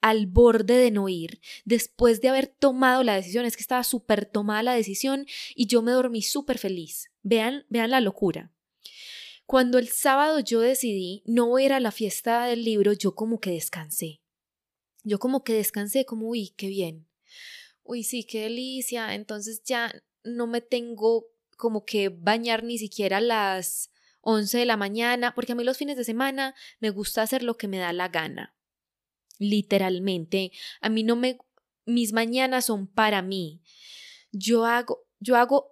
al 0.00 0.26
borde 0.26 0.74
de 0.78 0.90
no 0.90 1.08
ir, 1.08 1.40
después 1.64 2.20
de 2.20 2.28
haber 2.28 2.46
tomado 2.46 3.02
la 3.02 3.14
decisión, 3.14 3.44
es 3.44 3.56
que 3.56 3.62
estaba 3.62 3.84
súper 3.84 4.26
tomada 4.26 4.62
la 4.62 4.74
decisión 4.74 5.26
y 5.54 5.66
yo 5.66 5.82
me 5.82 5.92
dormí 5.92 6.22
súper 6.22 6.58
feliz. 6.58 7.10
Vean, 7.22 7.66
vean 7.68 7.90
la 7.90 8.00
locura. 8.00 8.52
Cuando 9.46 9.78
el 9.78 9.88
sábado 9.88 10.40
yo 10.40 10.60
decidí 10.60 11.22
no 11.26 11.58
ir 11.58 11.72
a 11.72 11.80
la 11.80 11.90
fiesta 11.90 12.46
del 12.46 12.64
libro, 12.64 12.92
yo 12.92 13.14
como 13.14 13.40
que 13.40 13.50
descansé. 13.50 14.22
Yo 15.02 15.18
como 15.18 15.42
que 15.42 15.54
descansé, 15.54 16.04
como, 16.04 16.28
uy, 16.28 16.54
qué 16.56 16.68
bien. 16.68 17.08
Uy, 17.82 18.04
sí, 18.04 18.24
qué 18.24 18.42
delicia. 18.42 19.14
Entonces 19.14 19.62
ya 19.64 19.92
no 20.22 20.46
me 20.46 20.60
tengo 20.60 21.26
como 21.60 21.84
que 21.84 22.08
bañar 22.08 22.64
ni 22.64 22.78
siquiera 22.78 23.20
las 23.20 23.90
11 24.22 24.58
de 24.58 24.64
la 24.66 24.76
mañana, 24.76 25.34
porque 25.34 25.52
a 25.52 25.54
mí 25.54 25.62
los 25.62 25.78
fines 25.78 25.96
de 25.96 26.04
semana 26.04 26.54
me 26.80 26.90
gusta 26.90 27.22
hacer 27.22 27.44
lo 27.44 27.56
que 27.56 27.68
me 27.68 27.78
da 27.78 27.92
la 27.92 28.08
gana. 28.08 28.56
Literalmente, 29.38 30.50
a 30.80 30.88
mí 30.88 31.04
no 31.04 31.14
me 31.14 31.38
mis 31.86 32.12
mañanas 32.12 32.66
son 32.66 32.86
para 32.86 33.22
mí. 33.22 33.62
Yo 34.32 34.66
hago 34.66 35.06
yo 35.20 35.36
hago 35.36 35.70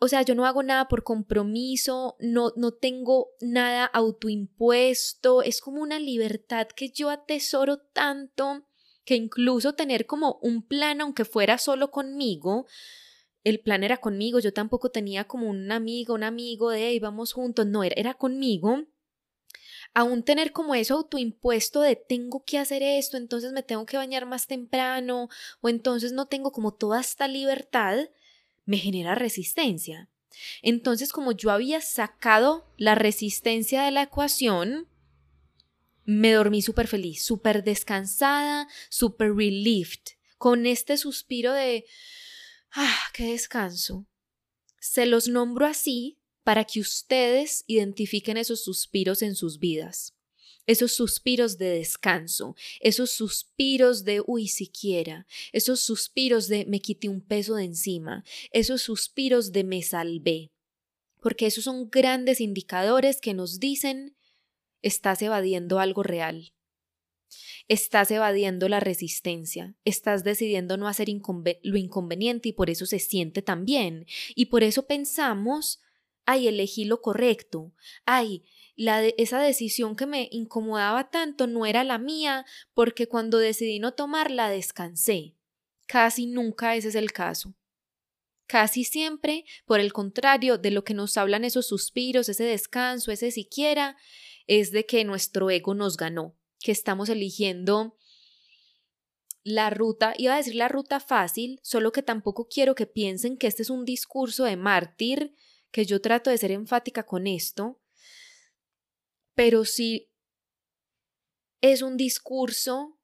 o 0.00 0.08
sea, 0.08 0.22
yo 0.22 0.34
no 0.34 0.46
hago 0.46 0.62
nada 0.62 0.86
por 0.86 1.02
compromiso, 1.02 2.16
no, 2.20 2.52
no 2.56 2.72
tengo 2.72 3.30
nada 3.40 3.84
autoimpuesto, 3.84 5.42
es 5.42 5.60
como 5.60 5.82
una 5.82 5.98
libertad 5.98 6.68
que 6.68 6.90
yo 6.90 7.10
atesoro 7.10 7.78
tanto 7.78 8.64
que 9.04 9.16
incluso 9.16 9.72
tener 9.72 10.06
como 10.06 10.38
un 10.42 10.62
plan, 10.62 11.00
aunque 11.00 11.24
fuera 11.24 11.58
solo 11.58 11.90
conmigo, 11.90 12.66
el 13.44 13.60
plan 13.60 13.84
era 13.84 13.98
conmigo, 13.98 14.40
yo 14.40 14.52
tampoco 14.52 14.90
tenía 14.90 15.24
como 15.24 15.48
un 15.48 15.70
amigo, 15.72 16.14
un 16.14 16.24
amigo 16.24 16.70
de, 16.70 16.88
hey, 16.88 16.98
vamos 16.98 17.32
juntos, 17.32 17.66
no, 17.66 17.84
era, 17.84 17.94
era 17.96 18.14
conmigo. 18.14 18.84
Aún 19.94 20.22
tener 20.22 20.52
como 20.52 20.74
eso 20.74 20.94
autoimpuesto 20.94 21.80
de 21.80 21.96
tengo 21.96 22.44
que 22.44 22.58
hacer 22.58 22.82
esto, 22.82 23.16
entonces 23.16 23.52
me 23.52 23.62
tengo 23.62 23.86
que 23.86 23.96
bañar 23.96 24.26
más 24.26 24.46
temprano, 24.46 25.28
o 25.60 25.68
entonces 25.68 26.12
no 26.12 26.26
tengo 26.26 26.52
como 26.52 26.74
toda 26.74 27.00
esta 27.00 27.26
libertad, 27.26 28.08
me 28.66 28.76
genera 28.76 29.14
resistencia. 29.14 30.08
Entonces, 30.62 31.12
como 31.12 31.32
yo 31.32 31.50
había 31.50 31.80
sacado 31.80 32.66
la 32.76 32.94
resistencia 32.94 33.82
de 33.82 33.90
la 33.90 34.02
ecuación, 34.02 34.86
me 36.04 36.32
dormí 36.32 36.62
súper 36.62 36.86
feliz, 36.86 37.22
súper 37.22 37.64
descansada, 37.64 38.68
súper 38.88 39.34
relieved, 39.34 40.00
con 40.36 40.66
este 40.66 40.96
suspiro 40.96 41.52
de, 41.52 41.86
ah, 42.78 43.10
qué 43.12 43.32
descanso. 43.32 44.06
Se 44.80 45.06
los 45.06 45.28
nombro 45.28 45.66
así 45.66 46.18
para 46.44 46.64
que 46.64 46.80
ustedes 46.80 47.64
identifiquen 47.66 48.36
esos 48.36 48.62
suspiros 48.64 49.22
en 49.22 49.34
sus 49.34 49.58
vidas 49.58 50.14
esos 50.68 50.92
suspiros 50.92 51.56
de 51.56 51.70
descanso, 51.70 52.54
esos 52.80 53.10
suspiros 53.10 54.04
de 54.04 54.22
uy 54.24 54.48
siquiera, 54.48 55.26
esos 55.50 55.80
suspiros 55.80 56.46
de 56.46 56.66
me 56.66 56.80
quité 56.80 57.08
un 57.08 57.22
peso 57.22 57.54
de 57.54 57.64
encima, 57.64 58.22
esos 58.52 58.82
suspiros 58.82 59.50
de 59.50 59.64
me 59.64 59.82
salvé, 59.82 60.52
porque 61.20 61.46
esos 61.46 61.64
son 61.64 61.88
grandes 61.88 62.42
indicadores 62.42 63.18
que 63.18 63.32
nos 63.32 63.58
dicen 63.58 64.14
estás 64.82 65.22
evadiendo 65.22 65.80
algo 65.80 66.02
real. 66.02 66.52
Estás 67.68 68.10
evadiendo 68.10 68.68
la 68.68 68.80
resistencia, 68.80 69.74
estás 69.84 70.24
decidiendo 70.24 70.78
no 70.78 70.88
hacer 70.88 71.08
lo 71.62 71.76
inconveniente 71.76 72.48
y 72.48 72.52
por 72.52 72.70
eso 72.70 72.86
se 72.86 72.98
siente 72.98 73.42
tan 73.42 73.66
bien. 73.66 74.06
Y 74.34 74.46
por 74.46 74.62
eso 74.62 74.86
pensamos, 74.86 75.82
ay, 76.24 76.48
elegí 76.48 76.86
lo 76.86 77.02
correcto, 77.02 77.74
ay, 78.06 78.44
esa 79.16 79.40
decisión 79.40 79.96
que 79.96 80.06
me 80.06 80.28
incomodaba 80.30 81.10
tanto 81.10 81.46
no 81.46 81.66
era 81.66 81.84
la 81.84 81.98
mía 81.98 82.46
porque 82.74 83.08
cuando 83.08 83.38
decidí 83.38 83.80
no 83.80 83.92
tomarla 83.92 84.48
descansé. 84.48 85.34
Casi 85.86 86.26
nunca 86.26 86.76
ese 86.76 86.88
es 86.88 86.94
el 86.94 87.12
caso. 87.12 87.54
Casi 88.46 88.84
siempre, 88.84 89.44
por 89.66 89.80
el 89.80 89.92
contrario, 89.92 90.56
de 90.56 90.70
lo 90.70 90.84
que 90.84 90.94
nos 90.94 91.18
hablan 91.18 91.44
esos 91.44 91.66
suspiros, 91.66 92.28
ese 92.28 92.44
descanso, 92.44 93.10
ese 93.10 93.30
siquiera, 93.30 93.96
es 94.46 94.70
de 94.70 94.86
que 94.86 95.04
nuestro 95.04 95.50
ego 95.50 95.74
nos 95.74 95.96
ganó, 95.96 96.37
que 96.60 96.72
estamos 96.72 97.08
eligiendo 97.08 97.96
la 99.44 99.70
ruta, 99.70 100.14
iba 100.18 100.34
a 100.34 100.36
decir 100.36 100.54
la 100.54 100.68
ruta 100.68 101.00
fácil, 101.00 101.58
solo 101.62 101.92
que 101.92 102.02
tampoco 102.02 102.48
quiero 102.48 102.74
que 102.74 102.86
piensen 102.86 103.36
que 103.36 103.46
este 103.46 103.62
es 103.62 103.70
un 103.70 103.84
discurso 103.84 104.44
de 104.44 104.56
mártir, 104.56 105.34
que 105.70 105.86
yo 105.86 106.00
trato 106.00 106.30
de 106.30 106.38
ser 106.38 106.50
enfática 106.50 107.04
con 107.04 107.26
esto, 107.26 107.80
pero 109.34 109.64
sí 109.64 110.10
es 111.60 111.82
un 111.82 111.96
discurso 111.96 112.98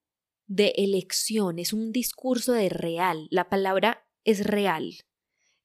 de 0.46 0.75
elección, 0.76 1.58
es 1.58 1.73
un 1.73 1.92
discurso 1.92 2.52
de 2.52 2.68
real, 2.68 3.28
la 3.30 3.49
palabra 3.49 4.06
es 4.25 4.44
real, 4.44 5.04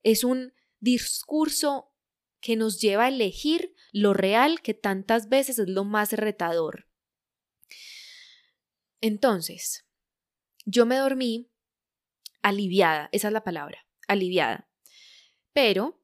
es 0.03 0.23
un 0.23 0.53
discurso 0.79 1.91
que 2.39 2.55
nos 2.55 2.79
lleva 2.79 3.05
a 3.05 3.09
elegir 3.09 3.73
lo 3.91 4.13
real 4.13 4.61
que 4.61 4.73
tantas 4.73 5.27
veces 5.27 5.59
es 5.59 5.67
lo 5.67 5.83
más 5.83 6.13
retador. 6.13 6.88
Entonces, 9.01 9.85
yo 10.65 10.85
me 10.85 10.97
dormí 10.97 11.49
aliviada, 12.41 13.09
esa 13.11 13.27
es 13.27 13.33
la 13.33 13.43
palabra, 13.43 13.85
aliviada. 14.07 14.69
Pero 15.53 15.99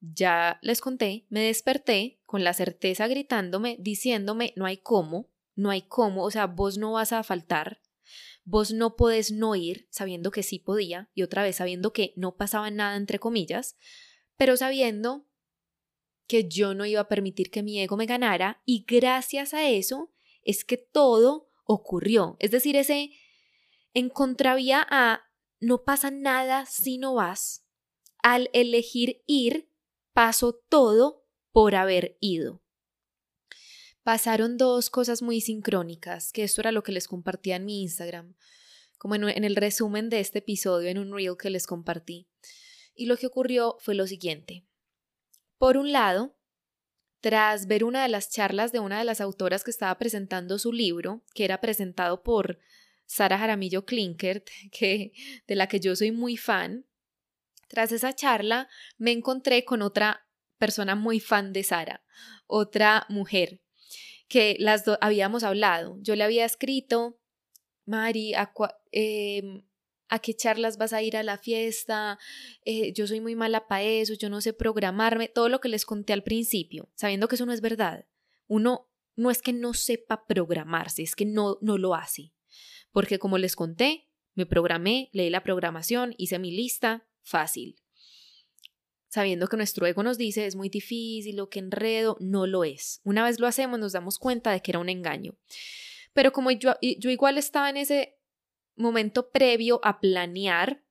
ya 0.00 0.58
les 0.62 0.80
conté, 0.80 1.26
me 1.28 1.40
desperté 1.40 2.20
con 2.24 2.44
la 2.44 2.54
certeza 2.54 3.08
gritándome, 3.08 3.76
diciéndome, 3.80 4.52
no 4.56 4.66
hay 4.66 4.78
cómo, 4.78 5.30
no 5.54 5.70
hay 5.70 5.82
cómo, 5.82 6.24
o 6.24 6.30
sea, 6.30 6.46
vos 6.46 6.78
no 6.78 6.92
vas 6.92 7.12
a 7.12 7.22
faltar, 7.24 7.80
vos 8.44 8.72
no 8.72 8.96
podés 8.96 9.32
no 9.32 9.56
ir, 9.56 9.88
sabiendo 9.90 10.30
que 10.30 10.42
sí 10.42 10.58
podía, 10.58 11.10
y 11.14 11.22
otra 11.22 11.42
vez 11.42 11.56
sabiendo 11.56 11.92
que 11.92 12.12
no 12.16 12.36
pasaba 12.36 12.70
nada 12.70 12.96
entre 12.96 13.18
comillas, 13.18 13.76
pero 14.36 14.56
sabiendo 14.56 15.26
que 16.28 16.48
yo 16.48 16.74
no 16.74 16.86
iba 16.86 17.00
a 17.00 17.08
permitir 17.08 17.50
que 17.50 17.62
mi 17.62 17.80
ego 17.80 17.96
me 17.96 18.06
ganara, 18.06 18.62
y 18.64 18.84
gracias 18.86 19.52
a 19.52 19.68
eso 19.68 20.12
es 20.42 20.64
que 20.64 20.76
todo 20.76 21.47
ocurrió. 21.68 22.36
Es 22.40 22.50
decir, 22.50 22.74
ese 22.76 23.12
en 23.94 24.08
contravía 24.08 24.84
a 24.88 25.22
no 25.60 25.84
pasa 25.84 26.10
nada 26.10 26.66
si 26.66 26.98
no 26.98 27.14
vas, 27.14 27.66
al 28.22 28.48
elegir 28.52 29.22
ir, 29.26 29.70
pasó 30.12 30.54
todo 30.54 31.26
por 31.52 31.74
haber 31.74 32.16
ido. 32.20 32.62
Pasaron 34.02 34.56
dos 34.56 34.88
cosas 34.88 35.20
muy 35.20 35.40
sincrónicas, 35.40 36.32
que 36.32 36.42
esto 36.42 36.62
era 36.62 36.72
lo 36.72 36.82
que 36.82 36.92
les 36.92 37.06
compartía 37.06 37.56
en 37.56 37.66
mi 37.66 37.82
Instagram, 37.82 38.34
como 38.96 39.14
en, 39.14 39.28
en 39.28 39.44
el 39.44 39.54
resumen 39.54 40.08
de 40.08 40.20
este 40.20 40.38
episodio, 40.38 40.88
en 40.88 40.98
un 40.98 41.12
reel 41.12 41.36
que 41.36 41.50
les 41.50 41.66
compartí. 41.66 42.28
Y 42.94 43.06
lo 43.06 43.16
que 43.18 43.26
ocurrió 43.26 43.76
fue 43.80 43.94
lo 43.94 44.06
siguiente. 44.06 44.66
Por 45.58 45.76
un 45.76 45.92
lado, 45.92 46.37
tras 47.20 47.66
ver 47.66 47.84
una 47.84 48.02
de 48.02 48.08
las 48.08 48.30
charlas 48.30 48.72
de 48.72 48.80
una 48.80 48.98
de 48.98 49.04
las 49.04 49.20
autoras 49.20 49.64
que 49.64 49.70
estaba 49.70 49.96
presentando 49.98 50.58
su 50.58 50.72
libro, 50.72 51.22
que 51.34 51.44
era 51.44 51.60
presentado 51.60 52.22
por 52.22 52.58
Sara 53.06 53.38
Jaramillo 53.38 53.84
Klinkert, 53.84 54.48
que, 54.72 55.12
de 55.46 55.54
la 55.54 55.66
que 55.66 55.80
yo 55.80 55.96
soy 55.96 56.12
muy 56.12 56.36
fan, 56.36 56.86
tras 57.68 57.92
esa 57.92 58.14
charla 58.14 58.68
me 58.96 59.12
encontré 59.12 59.64
con 59.64 59.82
otra 59.82 60.26
persona 60.58 60.94
muy 60.94 61.20
fan 61.20 61.52
de 61.52 61.62
Sara, 61.62 62.02
otra 62.46 63.06
mujer, 63.08 63.60
que 64.28 64.56
las 64.58 64.84
dos 64.84 64.98
habíamos 65.00 65.42
hablado. 65.42 65.98
Yo 66.00 66.16
le 66.16 66.24
había 66.24 66.44
escrito, 66.44 67.20
Mari, 67.84 68.34
¿a, 70.08 70.18
qué 70.18 70.34
charlas 70.34 70.78
vas 70.78 70.92
a 70.92 71.02
ir 71.02 71.16
a 71.16 71.22
la 71.22 71.38
fiesta? 71.38 72.18
Eh, 72.64 72.92
yo 72.92 73.06
soy 73.06 73.20
muy 73.20 73.36
mala 73.36 73.66
para 73.66 73.82
eso, 73.82 74.14
yo 74.14 74.28
no 74.30 74.40
sé 74.40 74.52
programarme, 74.52 75.28
todo 75.28 75.48
lo 75.48 75.60
que 75.60 75.68
les 75.68 75.84
conté 75.84 76.12
al 76.12 76.22
principio, 76.22 76.88
sabiendo 76.94 77.28
que 77.28 77.36
eso 77.36 77.46
no 77.46 77.52
es 77.52 77.60
verdad. 77.60 78.06
Uno 78.46 78.88
no 79.16 79.30
es 79.30 79.42
que 79.42 79.52
no 79.52 79.74
sepa 79.74 80.26
programarse, 80.26 81.02
es 81.02 81.16
que 81.16 81.26
no, 81.26 81.58
no 81.60 81.76
lo 81.76 81.94
hace. 81.94 82.32
Porque 82.92 83.18
como 83.18 83.36
les 83.38 83.56
conté, 83.56 84.08
me 84.34 84.46
programé, 84.46 85.10
leí 85.12 85.30
la 85.30 85.42
programación, 85.42 86.14
hice 86.16 86.38
mi 86.38 86.52
lista, 86.52 87.06
fácil. 87.22 87.80
Sabiendo 89.08 89.48
que 89.48 89.56
nuestro 89.56 89.86
ego 89.86 90.02
nos 90.02 90.18
dice 90.18 90.46
es 90.46 90.54
muy 90.54 90.68
difícil 90.68 91.36
lo 91.36 91.48
que 91.48 91.58
enredo, 91.58 92.16
no 92.20 92.46
lo 92.46 92.62
es. 92.62 93.00
Una 93.04 93.24
vez 93.24 93.40
lo 93.40 93.46
hacemos 93.46 93.78
nos 93.80 93.92
damos 93.92 94.18
cuenta 94.18 94.52
de 94.52 94.60
que 94.60 94.70
era 94.70 94.78
un 94.78 94.88
engaño. 94.88 95.36
Pero 96.12 96.32
como 96.32 96.50
yo, 96.50 96.74
yo 96.80 97.10
igual 97.10 97.38
estaba 97.38 97.70
en 97.70 97.78
ese 97.78 98.17
momento 98.78 99.30
previo 99.30 99.80
a 99.82 100.00
planear, 100.00 100.82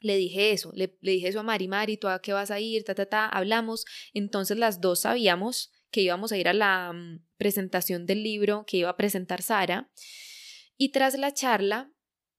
le 0.00 0.16
dije 0.16 0.52
eso, 0.52 0.72
le, 0.74 0.96
dije 1.00 1.28
eso 1.28 1.40
a 1.40 1.42
Mari, 1.42 1.68
Mari, 1.68 1.96
¿tú 1.96 2.08
a 2.08 2.20
qué 2.20 2.32
vas 2.32 2.50
a 2.50 2.60
ir? 2.60 2.84
Ta, 2.84 2.94
ta, 2.94 3.06
ta, 3.06 3.26
hablamos. 3.26 3.84
Entonces 4.14 4.56
las 4.56 4.80
dos 4.80 5.00
sabíamos 5.00 5.72
que 5.90 6.00
íbamos 6.00 6.32
a 6.32 6.38
ir 6.38 6.48
a 6.48 6.54
la 6.54 6.92
mm, 6.92 7.26
presentación 7.36 8.06
del 8.06 8.22
libro 8.22 8.64
que 8.66 8.78
iba 8.78 8.90
a 8.90 8.96
presentar 8.96 9.42
Sara. 9.42 9.90
Y 10.76 10.90
tras 10.90 11.18
la 11.18 11.34
charla 11.34 11.92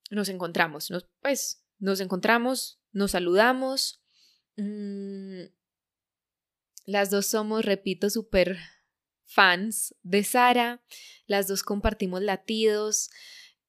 nos 0.10 0.30
encontramos, 0.30 0.89
nos, 0.89 1.08
pues 1.21 1.63
nos 1.77 1.99
encontramos, 1.99 2.82
nos 2.91 3.12
saludamos. 3.12 4.04
Mm, 4.58 5.43
las 6.86 7.12
dos 7.12 7.27
somos, 7.27 7.63
repito, 7.63 8.10
súper 8.10 8.58
fans 9.25 9.95
de 10.01 10.23
Sara. 10.23 10.84
Las 11.27 11.47
dos 11.47 11.63
compartimos 11.63 12.21
latidos. 12.21 13.10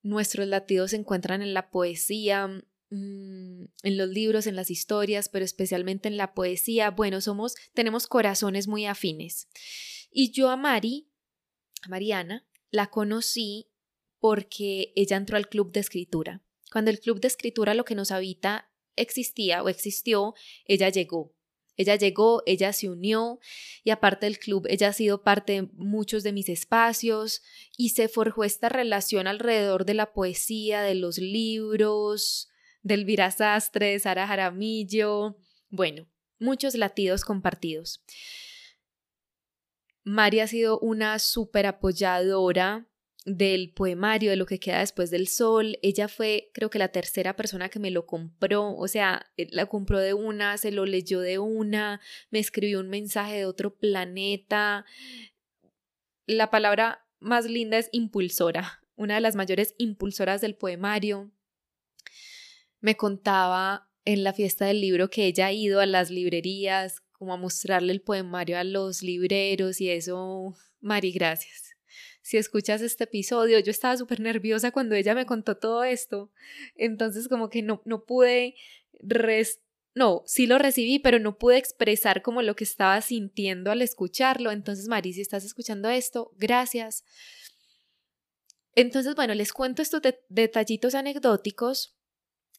Nuestros 0.03 0.47
latidos 0.49 0.91
se 0.91 0.97
encuentran 0.97 1.43
en 1.43 1.55
la 1.55 1.71
poesía, 1.71 2.49
mm, 2.49 3.65
en 3.83 3.97
los 3.97 4.09
libros, 4.09 4.47
en 4.47 4.57
las 4.57 4.71
historias, 4.71 5.29
pero 5.29 5.45
especialmente 5.45 6.09
en 6.09 6.17
la 6.17 6.35
poesía. 6.35 6.91
Bueno, 6.91 7.21
somos, 7.21 7.55
tenemos 7.75 8.07
corazones 8.07 8.69
muy 8.69 8.87
afines. 8.87 9.49
Y 10.11 10.31
yo 10.31 10.51
a 10.51 10.57
Mari, 10.57 11.09
a 11.83 11.89
Mariana, 11.89 12.47
la 12.71 12.89
conocí 12.89 13.69
porque 14.19 14.93
ella 14.97 15.17
entró 15.17 15.37
al 15.37 15.49
club 15.49 15.73
de 15.73 15.81
escritura. 15.81 16.43
Cuando 16.71 16.91
el 16.91 17.01
club 17.01 17.21
de 17.21 17.29
escritura 17.29 17.75
lo 17.75 17.85
que 17.85 17.95
nos 17.95 18.11
habita 18.11 18.71
existía 18.97 19.63
o 19.63 19.69
existió, 19.69 20.35
ella 20.65 20.89
llegó. 20.89 21.35
Ella 21.77 21.97
llegó, 21.97 22.43
ella 22.47 22.73
se 22.73 22.89
unió 22.89 23.39
y 23.83 23.91
aparte 23.91 24.27
del 24.27 24.39
club, 24.39 24.67
ella 24.69 24.89
ha 24.89 24.93
sido 24.93 25.23
parte 25.23 25.53
de 25.55 25.63
muchos 25.75 26.23
de 26.23 26.33
mis 26.33 26.49
espacios 26.49 27.43
y 27.77 27.91
se 27.91 28.09
forjó 28.09 28.45
esta 28.45 28.69
relación 28.69 29.27
alrededor 29.27 29.85
de 29.85 29.95
la 29.95 30.13
poesía, 30.13 30.83
de 30.83 30.95
los 30.95 31.19
libros, 31.19 32.51
del 32.83 33.07
Sastre, 33.33 33.93
de 33.93 33.99
Sara 33.99 34.27
Jaramillo, 34.27 35.39
bueno, 35.71 36.07
muchos 36.39 36.75
latidos 36.75 37.25
compartidos. 37.25 38.03
María 40.05 40.45
ha 40.45 40.49
sido 40.49 40.79
una 40.81 41.19
súper 41.19 41.67
apoyadora 41.67 42.89
del 43.25 43.71
poemario, 43.71 44.31
de 44.31 44.37
lo 44.37 44.47
que 44.47 44.59
queda 44.59 44.81
después 44.81 45.11
del 45.11 45.29
sol. 45.29 45.79
Ella 45.83 46.09
fue, 46.09 46.51
creo 46.53 46.71
que 46.71 46.79
la 46.79 46.89
tercera 46.89 47.37
persona 47.37 47.69
que 47.69 47.79
me 47.79 47.91
lo 47.91 48.07
compró, 48.07 48.75
o 48.75 48.89
sea, 48.89 49.27
eh, 49.37 49.49
la 49.51 49.67
compró 49.67 49.99
de 49.99 50.15
una, 50.15 50.59
se 50.59 50.73
lo 50.73 50.87
leyó 50.87 51.21
de 51.21 51.39
una, 51.39 52.01
me 52.31 52.39
escribió 52.39 52.81
un 52.81 52.89
mensaje 52.89 53.37
de 53.37 53.47
otro 53.47 53.75
planeta. 53.75 54.85
La 56.27 56.51
palabra 56.51 57.07
más 57.21 57.47
linda 57.47 57.79
es 57.79 57.89
impulsora, 57.93 58.83
una 58.97 59.15
de 59.15 59.21
las 59.21 59.37
mayores 59.37 59.75
impulsoras 59.79 60.41
del 60.41 60.57
poemario. 60.57 61.31
Me 62.81 62.97
contaba 62.97 63.89
en 64.05 64.25
la 64.25 64.33
fiesta 64.33 64.67
del 64.67 64.81
libro 64.81 65.11
que 65.11 65.27
ella 65.27 65.47
ha 65.47 65.53
ido 65.53 65.81
a 65.81 65.87
las 65.87 66.11
librerías, 66.11 67.03
como 67.13 67.35
a 67.35 67.37
mostrarle 67.37 67.93
el 67.93 68.03
poemario 68.03 68.59
a 68.59 68.65
los 68.65 69.03
libreros 69.03 69.81
y 69.81 69.91
eso, 69.91 70.57
Mari, 70.81 71.13
gracias. 71.13 71.72
Si 72.23 72.37
escuchas 72.37 72.81
este 72.81 73.05
episodio, 73.05 73.59
yo 73.59 73.71
estaba 73.71 73.97
súper 73.97 74.21
nerviosa 74.21 74.71
cuando 74.71 74.95
ella 74.95 75.15
me 75.15 75.27
contó 75.27 75.57
todo 75.57 75.85
esto, 75.85 76.31
entonces 76.77 77.29
como 77.29 77.51
que 77.51 77.63
no, 77.63 77.83
no 77.85 78.05
pude, 78.05 78.55
no, 79.95 80.23
sí 80.25 80.47
lo 80.47 80.59
recibí, 80.59 81.01
pero 81.01 81.19
no 81.19 81.37
pude 81.37 81.59
expresar 81.59 82.23
como 82.23 82.41
lo 82.43 82.55
que 82.55 82.65
estaba 82.65 83.01
sintiendo 83.01 83.73
al 83.73 83.83
escucharlo, 83.83 84.53
entonces 84.53 84.87
Mari, 84.87 85.13
si 85.13 85.21
estás 85.21 85.45
escuchando 85.45 85.91
esto, 85.91 86.33
gracias. 86.39 87.05
Entonces, 88.75 89.15
bueno, 89.15 89.35
les 89.35 89.53
cuento 89.53 89.83
estos 89.83 90.01
detallitos 90.29 90.95
anecdóticos 90.95 91.99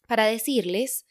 para 0.08 0.26
decirles 0.26 1.06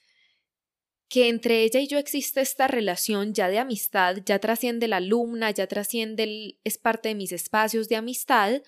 que 1.12 1.28
entre 1.28 1.62
ella 1.62 1.78
y 1.78 1.88
yo 1.88 1.98
existe 1.98 2.40
esta 2.40 2.68
relación 2.68 3.34
ya 3.34 3.50
de 3.50 3.58
amistad, 3.58 4.16
ya 4.24 4.38
trasciende 4.38 4.88
la 4.88 4.96
alumna, 4.96 5.50
ya 5.50 5.66
trasciende, 5.66 6.58
es 6.64 6.78
parte 6.78 7.10
de 7.10 7.14
mis 7.14 7.32
espacios 7.32 7.90
de 7.90 7.96
amistad, 7.96 8.62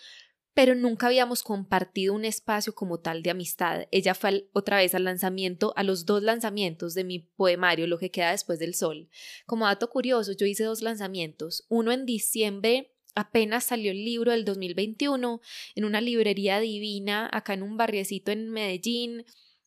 pero 0.53 0.75
nunca 0.75 1.07
habíamos 1.07 1.43
compartido 1.43 2.13
un 2.13 2.27
espacio 2.27 2.75
como 2.75 3.01
tal 3.01 3.23
de 3.23 3.31
amistad. 3.31 3.87
Ella 3.91 4.15
fue 4.15 4.51
otra 4.53 4.77
vez 4.77 4.95
al 4.95 5.05
lanzamiento, 5.05 5.73
a 5.75 5.85
los 5.85 6.05
dos 6.05 6.23
lanzamientos 6.23 6.93
de 6.93 7.05
mi 7.05 7.21
poemario, 7.21 7.87
Lo 7.87 7.97
que 7.97 8.11
queda 8.11 8.33
después 8.33 8.59
del 8.59 8.75
sol. 8.75 9.09
Como 9.47 9.65
dato 9.65 9.89
curioso, 9.89 10.33
yo 10.33 10.45
hice 10.45 10.65
dos 10.65 10.83
lanzamientos, 10.83 11.65
uno 11.71 11.93
en 11.93 12.05
diciembre 12.05 12.91
Apenas 13.17 13.63
salió 13.63 13.93
el 13.93 14.05
libro 14.05 14.33
del 14.33 14.45
2021 14.45 15.41
en 15.77 15.85
una 15.85 16.01
librería 16.01 16.59
divina 16.59 17.31
acá 17.33 17.55
en 17.55 17.63
un 17.63 17.77
barriecito 17.77 18.33
en 18.33 18.51
Medellín. 18.51 19.25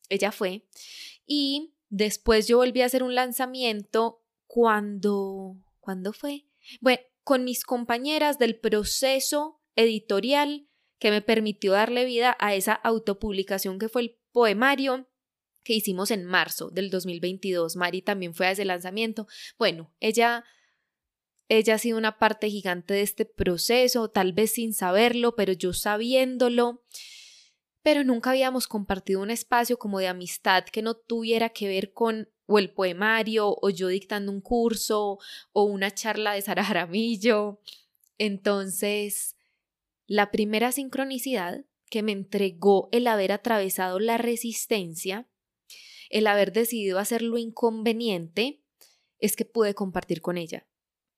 Ella 0.10 0.34
fue. 0.34 0.66
Y 1.26 1.77
después 1.90 2.48
yo 2.48 2.58
volví 2.58 2.82
a 2.82 2.86
hacer 2.86 3.04
un 3.04 3.16
lanzamiento 3.16 4.22
cuando... 4.46 5.58
¿Cuándo 5.80 6.12
fue? 6.12 6.46
Bueno, 6.82 7.02
con 7.24 7.46
mis 7.46 7.64
compañeras 7.64 8.40
del 8.40 8.60
proceso 8.60 9.62
editorial 9.76 10.68
que 11.00 11.12
me 11.12 11.22
permitió 11.22 11.74
darle 11.74 12.04
vida 12.04 12.36
a 12.40 12.56
esa 12.56 12.74
autopublicación 12.74 13.80
que 13.80 13.88
fue 13.88 14.02
el 14.02 14.18
poemario 14.32 15.08
que 15.64 15.74
hicimos 15.74 16.12
en 16.12 16.26
marzo 16.26 16.70
del 16.70 16.90
2022. 16.90 17.76
Mari 17.76 18.02
también 18.02 18.34
fue 18.34 18.48
a 18.48 18.52
ese 18.52 18.66
lanzamiento. 18.66 19.28
Bueno, 19.58 19.94
ella 20.00 20.44
ella 21.50 21.76
ha 21.76 21.78
sido 21.78 21.98
una 21.98 22.20
parte 22.20 22.50
gigante 22.50 22.94
de 22.94 23.02
este 23.02 23.26
proceso, 23.26 24.10
tal 24.10 24.34
vez 24.34 24.52
sin 24.54 24.74
saberlo, 24.74 25.36
pero 25.36 25.54
yo 25.54 25.74
sabiéndolo. 25.74 26.84
Pero 27.88 28.04
nunca 28.04 28.32
habíamos 28.32 28.68
compartido 28.68 29.22
un 29.22 29.32
espacio 29.32 29.80
como 29.80 30.00
de 30.00 30.10
amistad 30.10 30.66
que 30.66 30.82
no 30.82 30.96
tuviera 30.96 31.52
que 31.52 31.70
ver 31.70 31.94
con 31.94 32.30
o 32.46 32.60
el 32.60 32.70
poemario, 32.70 33.56
o 33.62 33.70
yo 33.70 33.88
dictando 33.88 34.30
un 34.30 34.42
curso, 34.42 35.20
o 35.54 35.64
una 35.64 35.92
charla 35.92 36.34
de 36.34 36.42
Sara 36.42 36.66
Jaramillo. 36.66 37.62
Entonces, 38.18 39.38
la 40.06 40.32
primera 40.32 40.74
sincronicidad 40.74 41.64
que 41.90 42.04
me 42.04 42.12
entregó 42.12 42.90
el 42.92 43.08
haber 43.08 43.32
atravesado 43.32 44.00
la 44.00 44.18
resistencia, 44.18 45.30
el 46.10 46.28
haber 46.28 46.52
decidido 46.52 47.00
hacer 47.00 47.22
lo 47.22 47.38
inconveniente, 47.38 48.66
es 49.18 49.38
que 49.38 49.46
pude 49.46 49.74
compartir 49.76 50.20
con 50.20 50.38
ella 50.38 50.68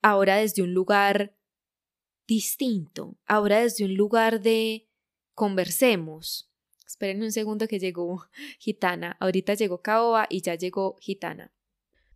ahora 0.03 0.35
desde 0.35 0.61
un 0.61 0.75
lugar 0.75 1.35
distinto, 2.27 3.17
ahora 3.25 3.61
desde 3.61 3.85
un 3.85 3.95
lugar 3.95 4.39
de 4.39 4.87
conversemos. 5.33 6.48
Esperen 6.89 7.21
un 7.21 7.31
segundo 7.31 7.67
que 7.67 7.77
llegó 7.77 8.25
Gitana, 8.59 9.15
ahorita 9.19 9.53
llegó 9.53 9.83
Caoba 9.83 10.25
y 10.27 10.41
ya 10.41 10.55
llegó 10.55 10.97
Gitana. 10.99 11.53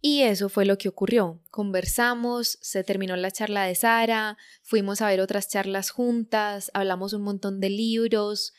Y 0.01 0.23
eso 0.23 0.49
fue 0.49 0.65
lo 0.65 0.79
que 0.79 0.89
ocurrió. 0.89 1.43
Conversamos, 1.51 2.57
se 2.59 2.83
terminó 2.83 3.15
la 3.15 3.29
charla 3.29 3.65
de 3.65 3.75
Sara, 3.75 4.35
fuimos 4.63 5.01
a 5.01 5.07
ver 5.07 5.21
otras 5.21 5.47
charlas 5.47 5.91
juntas, 5.91 6.71
hablamos 6.73 7.13
un 7.13 7.21
montón 7.21 7.59
de 7.59 7.69
libros, 7.69 8.55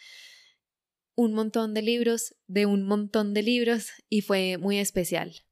un 1.17 1.35
montón 1.35 1.75
de 1.75 1.83
libros, 1.83 2.37
de 2.47 2.65
un 2.65 2.85
montón 2.85 3.35
de 3.35 3.43
libros, 3.43 3.89
y 4.09 4.21
fue 4.21 4.57
muy 4.57 4.79
especial. 4.79 5.43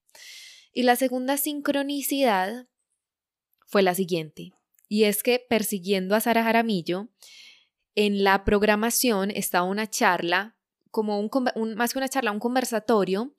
Y 0.72 0.84
la 0.84 0.94
segunda 0.94 1.38
sincronicidad 1.38 2.68
fue 3.66 3.82
la 3.82 3.96
siguiente, 3.96 4.52
y 4.88 5.04
es 5.04 5.24
que 5.24 5.44
persiguiendo 5.46 6.14
a 6.14 6.20
Sara 6.20 6.44
Jaramillo, 6.44 7.08
en 7.94 8.24
la 8.24 8.44
programación 8.44 9.30
estaba 9.30 9.64
una 9.64 9.88
charla, 9.88 10.56
como 10.90 11.18
un, 11.20 11.74
más 11.74 11.92
que 11.92 11.98
una 11.98 12.08
charla, 12.08 12.32
un 12.32 12.38
conversatorio 12.38 13.34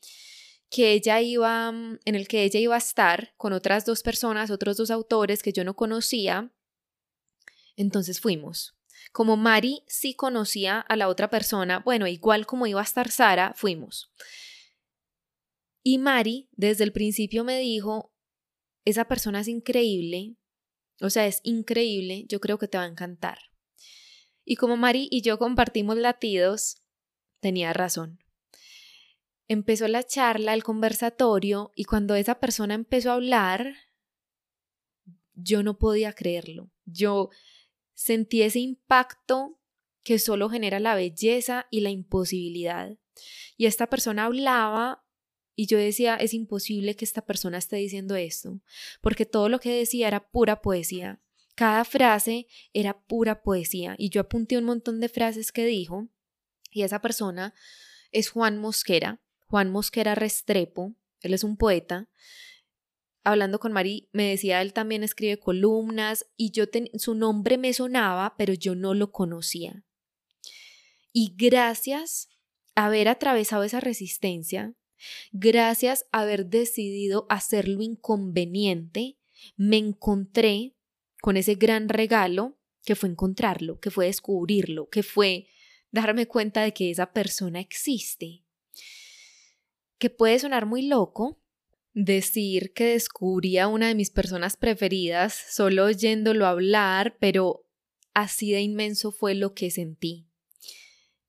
que 0.70 0.92
ella 0.92 1.22
iba, 1.22 1.72
mm, 1.72 2.00
en 2.06 2.16
el 2.16 2.28
que 2.28 2.44
ella 2.44 2.60
iba 2.60 2.76
a 2.76 2.80
estar 2.80 3.34
con 3.38 3.54
otras 3.54 3.86
dos 3.86 4.02
personas, 4.02 4.50
otros 4.50 4.78
dos 4.78 4.90
autores 4.90 5.44
que 5.44 5.54
yo 5.54 5.64
no 5.64 5.76
conocía. 5.76 6.52
Entonces 7.76 8.20
fuimos. 8.20 8.76
Como 9.12 9.38
Mari 9.38 9.84
sí 9.88 10.16
conocía 10.16 10.80
a 10.80 10.96
la 10.96 11.10
otra 11.10 11.30
persona, 11.30 11.80
bueno, 11.80 12.08
igual 12.08 12.48
como 12.48 12.66
iba 12.66 12.80
a 12.80 12.84
estar 12.84 13.12
Sara, 13.12 13.54
fuimos. 13.56 14.12
Y 15.84 16.00
Mari 16.00 16.50
desde 16.54 16.86
el 16.86 16.92
principio 16.92 17.44
me 17.44 17.60
dijo, 17.60 18.12
esa 18.86 19.06
persona 19.06 19.42
es 19.42 19.48
increíble, 19.48 20.38
o 21.02 21.10
sea, 21.10 21.28
es 21.28 21.42
increíble, 21.44 22.26
yo 22.28 22.40
creo 22.40 22.58
que 22.58 22.68
te 22.68 22.78
va 22.78 22.86
a 22.86 22.88
encantar. 22.88 23.38
Y 24.46 24.56
como 24.56 24.78
Mari 24.78 25.08
y 25.12 25.22
yo 25.22 25.38
compartimos 25.38 25.98
latidos, 25.98 26.82
tenía 27.40 27.74
razón. 27.74 28.20
Empezó 29.48 29.88
la 29.88 30.04
charla, 30.04 30.54
el 30.54 30.64
conversatorio, 30.64 31.72
y 31.76 31.84
cuando 31.84 32.16
esa 32.16 32.40
persona 32.40 32.74
empezó 32.74 33.12
a 33.12 33.16
hablar, 33.16 33.76
yo 35.34 35.64
no 35.64 35.78
podía 35.78 36.14
creerlo. 36.14 36.72
Yo 36.86 37.30
sentí 37.94 38.42
ese 38.42 38.60
impacto 38.60 39.60
que 40.04 40.20
solo 40.20 40.50
genera 40.50 40.80
la 40.80 40.96
belleza 40.96 41.68
y 41.70 41.82
la 41.82 41.90
imposibilidad. 41.90 42.98
Y 43.58 43.66
esta 43.66 43.88
persona 43.88 44.26
hablaba 44.26 45.06
y 45.56 45.68
yo 45.68 45.78
decía, 45.78 46.16
es 46.16 46.34
imposible 46.34 46.96
que 46.96 47.06
esta 47.06 47.26
persona 47.26 47.58
esté 47.58 47.76
diciendo 47.76 48.16
esto, 48.16 48.60
porque 49.02 49.26
todo 49.26 49.50
lo 49.50 49.60
que 49.60 49.72
decía 49.72 50.08
era 50.08 50.30
pura 50.30 50.62
poesía. 50.62 51.22
Cada 51.56 51.86
frase 51.86 52.48
era 52.74 53.00
pura 53.00 53.44
poesía. 53.44 53.96
Y 53.98 54.10
yo 54.10 54.22
apunté 54.22 54.58
un 54.58 54.66
montón 54.66 55.00
de 55.00 55.10
frases 55.10 55.52
que 55.52 55.66
dijo, 55.66 56.10
y 56.72 56.84
esa 56.84 57.02
persona 57.02 57.54
es 58.12 58.30
Juan 58.30 58.58
Mosquera, 58.58 59.22
Juan 59.48 59.72
Mosquera 59.72 60.16
Restrepo, 60.16 60.96
él 61.22 61.34
es 61.34 61.44
un 61.44 61.58
poeta. 61.58 62.10
Hablando 63.24 63.60
con 63.60 63.72
Mari, 63.72 64.10
me 64.12 64.30
decía, 64.30 64.62
él 64.62 64.74
también 64.74 65.04
escribe 65.04 65.40
columnas, 65.40 66.26
y 66.36 66.52
yo 66.52 66.66
su 66.96 67.16
nombre 67.16 67.58
me 67.58 67.74
sonaba, 67.74 68.36
pero 68.38 68.54
yo 68.54 68.76
no 68.76 68.94
lo 68.94 69.12
conocía. 69.12 69.84
Y 71.12 71.36
gracias 71.38 72.30
a 72.76 72.88
haber 72.88 73.08
atravesado 73.08 73.64
esa 73.64 73.80
resistencia, 73.80 74.76
Gracias 75.32 76.06
a 76.12 76.22
haber 76.22 76.48
decidido 76.48 77.26
hacerlo 77.30 77.82
inconveniente, 77.82 79.18
me 79.58 79.78
encontré 79.78 80.76
con 81.24 81.38
ese 81.38 81.56
gran 81.56 81.88
regalo 81.88 82.60
que 82.84 82.96
fue 82.96 83.08
encontrarlo, 83.08 83.80
que 83.80 83.92
fue 83.92 84.08
descubrirlo, 84.08 84.90
que 84.90 85.04
fue 85.04 85.48
darme 85.90 86.26
cuenta 86.28 86.64
de 86.64 86.74
que 86.74 86.92
esa 86.92 87.14
persona 87.14 87.62
existe. 87.62 88.44
Que 89.98 90.10
puede 90.10 90.38
sonar 90.38 90.66
muy 90.66 90.82
loco 90.82 91.42
decir 91.94 92.74
que 92.74 92.88
descubrí 92.88 93.58
a 93.58 93.70
una 93.70 93.88
de 93.88 93.96
mis 93.96 94.10
personas 94.10 94.58
preferidas 94.58 95.34
solo 95.50 95.86
oyéndolo 95.86 96.46
hablar, 96.46 97.16
pero 97.22 97.70
así 98.14 98.52
de 98.52 98.60
inmenso 98.60 99.14
fue 99.14 99.34
lo 99.34 99.54
que 99.54 99.72
sentí. 99.72 100.28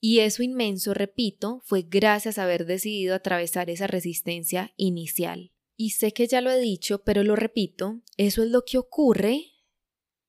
Y 0.01 0.19
eso 0.19 0.43
inmenso, 0.43 0.93
repito, 0.93 1.63
fue 1.67 1.83
gracias 1.83 2.39
a 2.39 2.43
haber 2.43 2.67
decidido 2.67 3.15
atravesar 3.15 3.71
esa 3.71 3.87
resistencia 3.87 4.75
inicial. 4.77 5.53
Y 5.77 5.91
sé 5.91 6.11
que 6.11 6.27
ya 6.27 6.41
lo 6.41 6.51
he 6.51 6.59
dicho, 6.59 7.05
pero 7.05 7.23
lo 7.23 7.37
repito, 7.37 8.01
eso 8.17 8.43
es 8.43 8.51
lo 8.51 8.65
que 8.65 8.79
ocurre, 8.79 9.54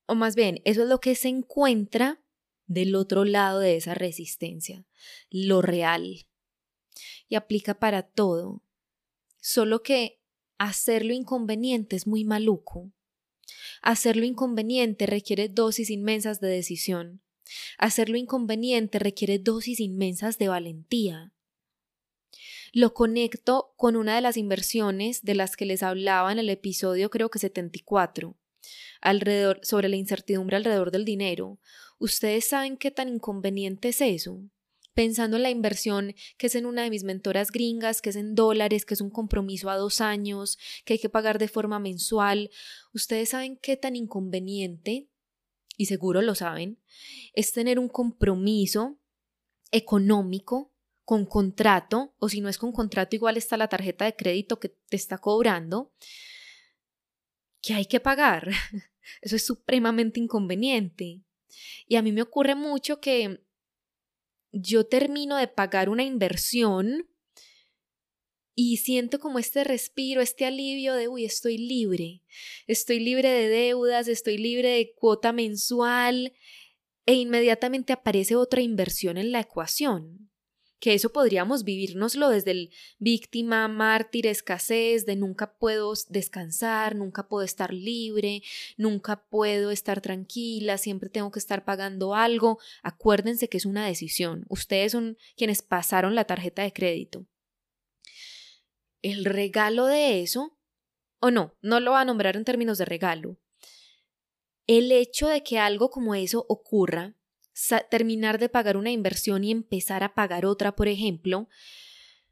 o 0.07 0.15
más 0.15 0.35
bien, 0.35 0.61
eso 0.65 0.83
es 0.83 0.89
lo 0.89 0.99
que 0.99 1.15
se 1.15 1.29
encuentra 1.29 2.21
del 2.67 2.95
otro 2.95 3.25
lado 3.25 3.59
de 3.59 3.75
esa 3.75 3.93
resistencia, 3.93 4.85
lo 5.29 5.61
real. 5.61 6.27
Y 7.27 7.35
aplica 7.35 7.79
para 7.79 8.03
todo. 8.03 8.63
Solo 9.41 9.83
que 9.83 10.21
hacerlo 10.57 11.13
inconveniente 11.13 11.95
es 11.95 12.07
muy 12.07 12.23
maluco. 12.23 12.91
Hacerlo 13.81 14.25
inconveniente 14.25 15.05
requiere 15.05 15.49
dosis 15.49 15.89
inmensas 15.89 16.39
de 16.39 16.47
decisión, 16.47 17.21
Hacerlo 17.77 18.17
inconveniente 18.17 18.99
requiere 18.99 19.39
dosis 19.39 19.79
inmensas 19.79 20.37
de 20.37 20.47
valentía. 20.47 21.31
Lo 22.73 22.93
conecto 22.93 23.73
con 23.77 23.95
una 23.95 24.15
de 24.15 24.21
las 24.21 24.37
inversiones 24.37 25.23
de 25.23 25.35
las 25.35 25.55
que 25.55 25.65
les 25.65 25.83
hablaba 25.83 26.31
en 26.31 26.39
el 26.39 26.49
episodio 26.49 27.09
creo 27.09 27.29
que 27.29 27.39
74, 27.39 28.35
alrededor, 29.01 29.59
sobre 29.63 29.89
la 29.89 29.95
incertidumbre 29.95 30.57
alrededor 30.57 30.91
del 30.91 31.05
dinero. 31.05 31.59
¿Ustedes 31.97 32.47
saben 32.47 32.77
qué 32.77 32.91
tan 32.91 33.09
inconveniente 33.09 33.89
es 33.89 34.01
eso? 34.01 34.41
pensando 34.95 35.35
en 35.35 35.43
la 35.43 35.51
inversión 35.51 36.15
que 36.37 36.47
es 36.47 36.55
en 36.55 36.65
una 36.65 36.83
de 36.83 36.89
mis 36.89 37.03
mentoras 37.03 37.51
gringas, 37.51 38.01
que 38.01 38.09
es 38.09 38.15
en 38.15 38.33
dólares, 38.33 38.85
que 38.85 38.95
es 38.95 39.01
un 39.01 39.11
compromiso 39.11 39.69
a 39.69 39.75
dos 39.75 40.01
años, 40.01 40.57
que 40.85 40.93
hay 40.93 40.99
que 40.99 41.09
pagar 41.09 41.37
de 41.37 41.49
forma 41.49 41.77
mensual. 41.77 42.49
Ustedes 42.93 43.29
saben 43.29 43.57
qué 43.57 43.77
tan 43.77 43.95
inconveniente, 43.95 45.09
y 45.77 45.85
seguro 45.85 46.21
lo 46.21 46.33
saben, 46.33 46.79
es 47.33 47.51
tener 47.51 47.77
un 47.77 47.89
compromiso 47.89 48.97
económico 49.71 50.71
con 51.03 51.25
contrato, 51.25 52.15
o 52.17 52.29
si 52.29 52.41
no 52.41 52.49
es 52.49 52.57
con 52.57 52.71
contrato, 52.71 53.15
igual 53.15 53.37
está 53.37 53.57
la 53.57 53.67
tarjeta 53.67 54.05
de 54.05 54.15
crédito 54.15 54.59
que 54.59 54.69
te 54.69 54.95
está 54.95 55.17
cobrando, 55.17 55.93
que 57.65 57.73
hay 57.73 57.85
que 57.85 57.99
pagar. 57.99 58.49
Eso 59.21 59.35
es 59.35 59.45
supremamente 59.45 60.19
inconveniente. 60.19 61.21
Y 61.87 61.95
a 61.95 62.01
mí 62.01 62.11
me 62.11 62.21
ocurre 62.21 62.53
mucho 62.55 62.99
que 62.99 63.41
yo 64.51 64.85
termino 64.85 65.35
de 65.37 65.47
pagar 65.47 65.89
una 65.89 66.03
inversión 66.03 67.09
y 68.53 68.77
siento 68.77 69.19
como 69.19 69.39
este 69.39 69.63
respiro, 69.63 70.21
este 70.21 70.45
alivio 70.45 70.93
de, 70.93 71.09
uy, 71.09 71.25
estoy 71.25 71.57
libre, 71.57 72.23
estoy 72.67 72.99
libre 72.99 73.29
de 73.29 73.49
deudas, 73.49 74.07
estoy 74.07 74.37
libre 74.37 74.69
de 74.69 74.93
cuota 74.95 75.33
mensual 75.33 76.33
e 77.05 77.15
inmediatamente 77.15 77.91
aparece 77.91 78.35
otra 78.35 78.61
inversión 78.61 79.17
en 79.17 79.31
la 79.31 79.41
ecuación 79.41 80.29
que 80.85 80.93
eso 80.93 81.11
podríamos 81.11 81.63
vivírnoslo 81.63 82.29
desde 82.29 82.51
el 82.51 82.71
víctima, 82.99 83.67
mártir, 83.67 84.27
escasez, 84.27 85.07
de 85.07 85.15
nunca 85.15 85.57
puedo 85.57 85.91
descansar, 86.09 86.95
nunca 86.95 87.27
puedo 87.27 87.43
estar 87.43 87.73
libre, 87.73 88.43
nunca 88.77 89.25
puedo 89.27 89.71
estar 89.71 89.99
tranquila, 89.99 90.77
siempre 90.77 91.09
tengo 91.09 91.31
que 91.31 91.39
estar 91.39 91.65
pagando 91.65 92.13
algo. 92.13 92.59
Acuérdense 92.83 93.49
que 93.49 93.57
es 93.57 93.65
una 93.65 93.87
decisión. 93.87 94.45
Ustedes 94.47 94.91
son 94.91 95.17
quienes 95.35 95.63
pasaron 95.63 96.13
la 96.13 96.25
tarjeta 96.25 96.61
de 96.61 96.71
crédito. 96.71 97.25
El 99.01 99.25
regalo 99.25 99.87
de 99.87 100.21
eso, 100.21 100.55
o 101.19 101.31
no, 101.31 101.57
no 101.63 101.79
lo 101.79 101.93
va 101.93 102.01
a 102.01 102.05
nombrar 102.05 102.37
en 102.37 102.45
términos 102.45 102.77
de 102.77 102.85
regalo. 102.85 103.39
El 104.67 104.91
hecho 104.91 105.29
de 105.29 105.41
que 105.41 105.57
algo 105.57 105.89
como 105.89 106.13
eso 106.13 106.45
ocurra 106.47 107.15
terminar 107.89 108.39
de 108.39 108.49
pagar 108.49 108.77
una 108.77 108.91
inversión 108.91 109.43
y 109.43 109.51
empezar 109.51 110.03
a 110.03 110.13
pagar 110.13 110.45
otra, 110.45 110.75
por 110.75 110.87
ejemplo, 110.87 111.47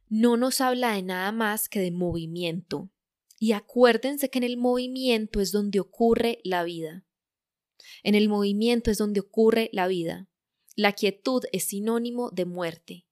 no 0.10 0.38
nos 0.38 0.62
habla 0.62 0.94
de 0.94 1.04
nada 1.04 1.32
más 1.32 1.70
que 1.70 1.80
de 1.80 1.92
movimiento. 1.92 2.90
Y 3.40 3.54
acuérdense 3.54 4.30
que 4.30 4.38
en 4.38 4.44
el 4.44 4.58
movimiento 4.58 5.42
es 5.42 5.52
donde 5.52 5.80
ocurre 5.80 6.40
la 6.44 6.64
vida. 6.64 7.06
En 8.04 8.16
el 8.16 8.30
movimiento 8.30 8.92
es 8.92 8.98
donde 8.98 9.20
ocurre 9.20 9.70
la 9.74 9.88
vida. 9.88 10.30
La 10.76 10.94
quietud 10.94 11.44
es 11.52 11.66
sinónimo 11.66 12.30
de 12.32 12.46
muerte. 12.46 13.06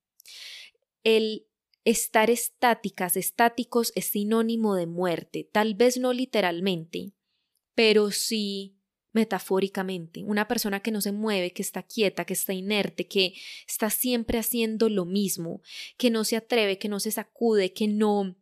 El 1.04 1.48
estar 1.86 2.30
estáticas, 2.30 3.18
estáticos, 3.18 3.92
es 3.96 4.06
sinónimo 4.06 4.76
de 4.76 4.86
muerte. 4.86 5.50
Tal 5.52 5.76
vez 5.76 5.98
no 5.98 6.14
literalmente, 6.14 7.14
pero 7.76 8.12
sí 8.12 8.78
metafóricamente, 9.14 10.24
una 10.24 10.48
persona 10.48 10.80
que 10.80 10.92
no 10.92 11.02
se 11.02 11.12
mueve, 11.12 11.52
que 11.52 11.62
está 11.62 11.84
quieta, 11.84 12.26
que 12.26 12.34
está 12.34 12.54
inerte, 12.54 13.08
que 13.08 13.34
está 13.68 13.90
siempre 13.90 14.40
haciendo 14.40 14.90
lo 14.90 15.06
mismo, 15.06 15.62
que 15.98 16.10
no 16.10 16.24
se 16.24 16.38
atreve, 16.38 16.78
que 16.78 16.90
no 16.90 17.00
se 17.00 17.12
sacude, 17.12 17.74
que 17.74 17.88
no 17.88 18.38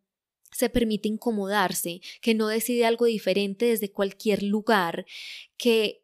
se 0.52 0.70
permite 0.70 1.08
incomodarse, 1.08 2.02
que 2.22 2.34
no 2.34 2.48
decide 2.48 2.86
algo 2.86 3.06
diferente 3.06 3.66
desde 3.66 3.92
cualquier 3.92 4.44
lugar, 4.44 5.06
que 5.58 6.04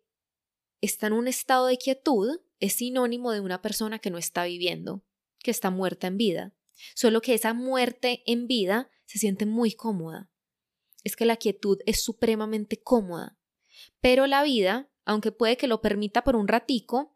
está 0.82 1.08
en 1.08 1.13
un 1.13 1.28
estado 1.28 1.67
de 1.67 1.78
quietud, 1.78 2.39
es 2.60 2.73
sinónimo 2.73 3.32
de 3.32 3.41
una 3.41 3.62
persona 3.62 3.99
que 3.99 4.12
no 4.12 4.17
está 4.17 4.45
viviendo, 4.45 5.04
que 5.39 5.51
está 5.51 5.69
muerta 5.69 6.08
en 6.08 6.17
vida. 6.17 6.54
Solo 6.93 7.21
que 7.21 7.34
esa 7.34 7.54
muerte 7.54 8.23
en 8.25 8.47
vida 8.47 8.89
se 9.06 9.19
siente 9.19 9.45
muy 9.45 9.73
cómoda. 9.73 10.30
Es 11.04 11.15
que 11.15 11.25
la 11.25 11.38
quietud 11.38 11.80
es 11.86 12.04
supremamente 12.04 12.82
cómoda. 12.82 13.38
Pero 14.01 14.27
la 14.27 14.43
vida, 14.43 14.89
aunque 15.05 15.31
puede 15.31 15.57
que 15.57 15.67
lo 15.67 15.81
permita 15.81 16.23
por 16.23 16.35
un 16.35 16.47
ratico, 16.47 17.15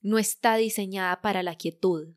no 0.00 0.18
está 0.18 0.56
diseñada 0.56 1.20
para 1.20 1.42
la 1.42 1.56
quietud. 1.56 2.14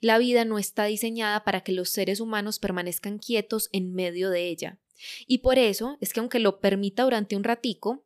La 0.00 0.18
vida 0.18 0.44
no 0.44 0.58
está 0.58 0.84
diseñada 0.84 1.44
para 1.44 1.62
que 1.62 1.72
los 1.72 1.90
seres 1.90 2.20
humanos 2.20 2.58
permanezcan 2.58 3.18
quietos 3.18 3.68
en 3.72 3.94
medio 3.94 4.30
de 4.30 4.48
ella. 4.48 4.78
Y 5.26 5.38
por 5.38 5.58
eso 5.58 5.96
es 6.00 6.12
que 6.12 6.20
aunque 6.20 6.38
lo 6.38 6.60
permita 6.60 7.04
durante 7.04 7.36
un 7.36 7.44
ratico, 7.44 8.04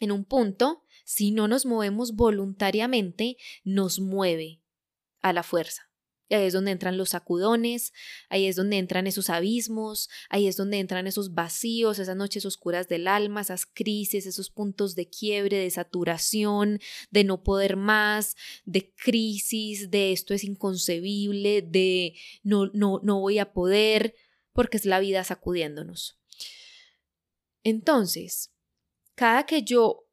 en 0.00 0.12
un 0.12 0.24
punto, 0.24 0.84
si 1.04 1.30
no 1.30 1.48
nos 1.48 1.66
movemos 1.66 2.14
voluntariamente, 2.16 3.36
nos 3.64 4.00
mueve 4.00 4.60
a 5.20 5.32
la 5.32 5.42
fuerza. 5.42 5.85
Y 6.28 6.34
ahí 6.34 6.46
es 6.46 6.52
donde 6.52 6.72
entran 6.72 6.96
los 6.96 7.10
sacudones, 7.10 7.92
ahí 8.28 8.46
es 8.46 8.56
donde 8.56 8.78
entran 8.78 9.06
esos 9.06 9.30
abismos, 9.30 10.10
ahí 10.28 10.48
es 10.48 10.56
donde 10.56 10.78
entran 10.78 11.06
esos 11.06 11.34
vacíos, 11.34 11.98
esas 11.98 12.16
noches 12.16 12.44
oscuras 12.44 12.88
del 12.88 13.06
alma, 13.06 13.42
esas 13.42 13.64
crisis, 13.64 14.26
esos 14.26 14.50
puntos 14.50 14.96
de 14.96 15.08
quiebre, 15.08 15.58
de 15.58 15.70
saturación, 15.70 16.80
de 17.10 17.24
no 17.24 17.42
poder 17.44 17.76
más, 17.76 18.36
de 18.64 18.92
crisis, 18.94 19.90
de 19.90 20.12
esto 20.12 20.34
es 20.34 20.42
inconcebible, 20.42 21.62
de 21.62 22.14
no, 22.42 22.66
no, 22.72 23.00
no 23.04 23.20
voy 23.20 23.38
a 23.38 23.52
poder, 23.52 24.14
porque 24.52 24.78
es 24.78 24.86
la 24.86 24.98
vida 24.98 25.22
sacudiéndonos. 25.22 26.18
Entonces, 27.62 28.52
cada 29.14 29.44
que 29.44 29.62
yo 29.62 30.05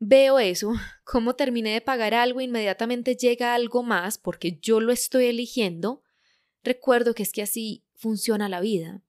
veo 0.00 0.40
eso, 0.40 0.72
cómo 1.04 1.36
terminé 1.36 1.74
de 1.74 1.80
pagar 1.80 2.14
algo, 2.14 2.40
inmediatamente 2.40 3.14
llega 3.14 3.54
algo 3.54 3.84
más 3.84 4.18
porque 4.18 4.58
yo 4.60 4.80
lo 4.80 4.92
estoy 4.92 5.26
eligiendo, 5.26 6.02
recuerdo 6.64 7.14
que 7.14 7.22
es 7.22 7.30
que 7.30 7.42
así 7.42 7.84
funciona 7.94 8.48
la 8.48 8.60
vida. 8.60 9.02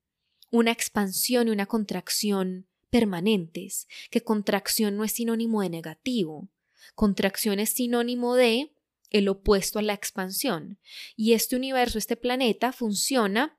Una 0.50 0.70
expansión 0.70 1.48
y 1.48 1.50
una 1.50 1.66
contracción 1.66 2.68
permanentes, 2.90 3.88
que 4.10 4.22
contracción 4.22 4.96
no 4.96 5.02
es 5.02 5.12
sinónimo 5.12 5.62
de 5.62 5.70
negativo, 5.70 6.50
contracción 6.94 7.58
es 7.58 7.70
sinónimo 7.70 8.36
de 8.36 8.70
el 9.08 9.28
opuesto 9.28 9.78
a 9.78 9.82
la 9.82 9.94
expansión. 9.94 10.78
Y 11.16 11.32
este 11.32 11.56
universo, 11.56 11.98
este 11.98 12.16
planeta, 12.16 12.72
funciona 12.72 13.58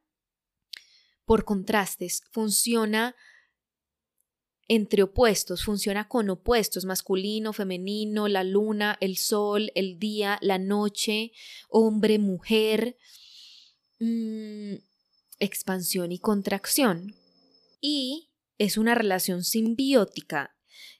por 1.26 1.46
contrastes, 1.46 2.24
funciona 2.32 3.15
entre 4.67 5.04
opuestos, 5.04 5.63
funciona 5.63 6.08
con 6.08 6.30
opuestos, 6.30 6.86
masculino, 6.86 7.54
femenino, 7.54 8.28
la 8.28 8.43
luna, 8.43 8.97
el 9.02 9.17
sol, 9.17 9.71
el 9.76 9.99
día, 9.99 10.39
la 10.41 10.58
noche, 10.58 11.32
hombre, 11.69 12.19
mujer, 12.19 12.97
mm, 13.99 14.76
expansión 15.39 16.12
y 16.12 16.19
contracción. 16.19 17.15
Y 17.82 18.30
es 18.58 18.78
una 18.78 18.95
relación 18.95 19.43
simbiótica, 19.43 20.56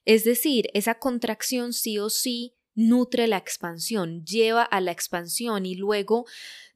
es 0.06 0.23
decir, 0.23 0.69
esa 0.73 0.99
contracción 0.99 1.73
sí 1.73 1.97
o 1.97 2.10
sí 2.10 2.56
nutre 2.75 3.27
la 3.27 3.38
expansión, 3.38 4.25
lleva 4.25 4.63
a 4.63 4.81
la 4.81 4.91
expansión 4.91 5.65
y 5.65 5.75
luego 5.75 6.25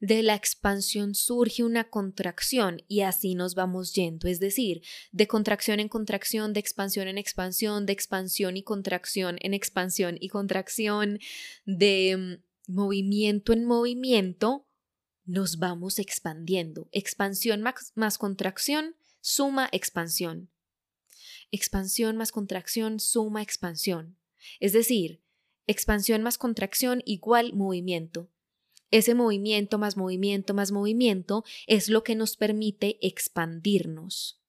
de 0.00 0.22
la 0.22 0.34
expansión 0.34 1.14
surge 1.14 1.64
una 1.64 1.90
contracción 1.90 2.82
y 2.86 3.00
así 3.00 3.34
nos 3.34 3.54
vamos 3.54 3.94
yendo, 3.94 4.28
es 4.28 4.40
decir, 4.40 4.82
de 5.12 5.26
contracción 5.26 5.80
en 5.80 5.88
contracción, 5.88 6.52
de 6.52 6.60
expansión 6.60 7.08
en 7.08 7.18
expansión, 7.18 7.86
de 7.86 7.92
expansión 7.92 8.56
y 8.56 8.62
contracción 8.62 9.38
en 9.40 9.54
expansión 9.54 10.16
y 10.20 10.28
contracción, 10.28 11.18
de 11.64 12.38
mm, 12.66 12.72
movimiento 12.72 13.52
en 13.52 13.64
movimiento, 13.64 14.66
nos 15.24 15.58
vamos 15.58 15.98
expandiendo. 15.98 16.88
Expansión 16.92 17.60
más, 17.60 17.92
más 17.94 18.18
contracción, 18.18 18.96
suma 19.20 19.68
expansión. 19.72 20.50
Expansión 21.50 22.16
más 22.16 22.32
contracción, 22.32 23.00
suma 23.00 23.42
expansión. 23.42 24.16
Es 24.60 24.72
decir, 24.72 25.20
Expansión 25.68 26.22
más 26.24 26.38
contracción 26.38 27.02
igual 27.06 27.52
movimiento. 27.52 28.28
Ese 28.90 29.14
movimiento 29.14 29.78
más 29.78 29.96
movimiento 29.96 30.54
más 30.54 30.72
movimiento 30.72 31.44
es 31.66 31.88
lo 31.88 32.02
que 32.02 32.16
nos 32.16 32.36
permite 32.36 32.98
expandirnos. 33.06 34.42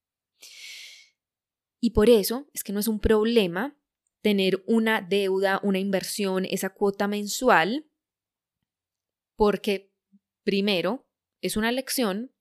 Y 1.81 1.91
por 1.91 2.09
eso 2.09 2.47
es 2.53 2.63
que 2.63 2.73
no 2.73 2.79
es 2.79 2.87
un 2.87 2.99
problema 2.99 3.77
tener 4.21 4.63
una 4.65 5.01
deuda, 5.01 5.59
una 5.61 5.79
inversión, 5.79 6.45
esa 6.45 6.69
cuota 6.69 7.07
mensual, 7.07 7.85
porque 9.35 9.93
primero 10.43 11.05
es 11.41 11.57
una 11.57 11.71
lección 11.71 12.33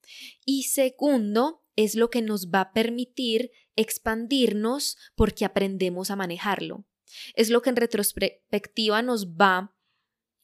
y 0.45 0.63
segundo 0.63 1.63
es 1.75 1.95
lo 1.95 2.09
que 2.09 2.21
nos 2.21 2.49
va 2.49 2.61
a 2.61 2.73
permitir 2.73 3.51
expandirnos 3.75 4.97
porque 5.15 5.45
aprendemos 5.45 6.11
a 6.11 6.15
manejarlo. 6.17 6.85
Es 7.35 7.49
lo 7.49 7.61
que 7.61 7.69
en 7.69 7.75
retrospectiva 7.75 9.01
nos 9.01 9.27
va 9.27 9.75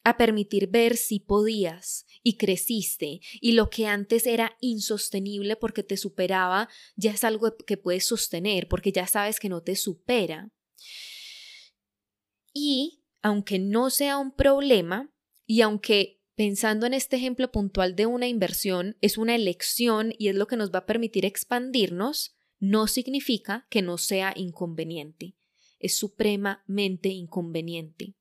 a 0.04 0.18
permitir 0.18 0.68
ver 0.68 0.98
si 0.98 1.20
podías 1.20 2.06
y 2.22 2.38
creciste 2.38 3.22
y 3.42 3.54
lo 3.54 3.72
que 3.72 3.88
antes 3.88 4.28
era 4.28 4.56
insostenible 4.62 5.56
porque 5.56 5.82
te 5.82 5.98
superaba 5.98 6.70
ya 6.96 7.12
es 7.12 7.24
algo 7.24 7.58
que 7.58 7.78
puedes 7.78 8.06
sostener 8.06 8.68
porque 8.68 8.92
ya 8.92 9.08
sabes 9.08 9.40
que 9.40 9.50
no 9.50 9.64
te 9.64 9.76
supera. 9.76 10.52
Y 12.54 13.04
aunque 13.24 13.58
no 13.58 13.90
sea 13.90 14.18
un 14.18 14.32
problema 14.32 15.12
y 15.48 15.62
aunque 15.62 16.22
pensando 16.36 16.86
en 16.86 16.94
este 16.94 17.16
ejemplo 17.16 17.52
puntual 17.52 17.96
de 17.96 18.06
una 18.06 18.28
inversión, 18.28 18.98
es 19.02 19.18
una 19.18 19.36
elección 19.36 20.14
y 20.20 20.28
es 20.28 20.36
lo 20.36 20.46
que 20.46 20.58
nos 20.58 20.72
va 20.72 20.80
a 20.80 20.86
permitir 20.86 21.26
expandirnos, 21.26 22.36
no 22.60 22.88
significa 22.88 23.66
que 23.70 23.82
no 23.82 23.98
sea 23.98 24.34
inconveniente. 24.36 25.36
Es 25.80 25.98
supremamente 25.98 27.10
inconveniente. 27.10 28.14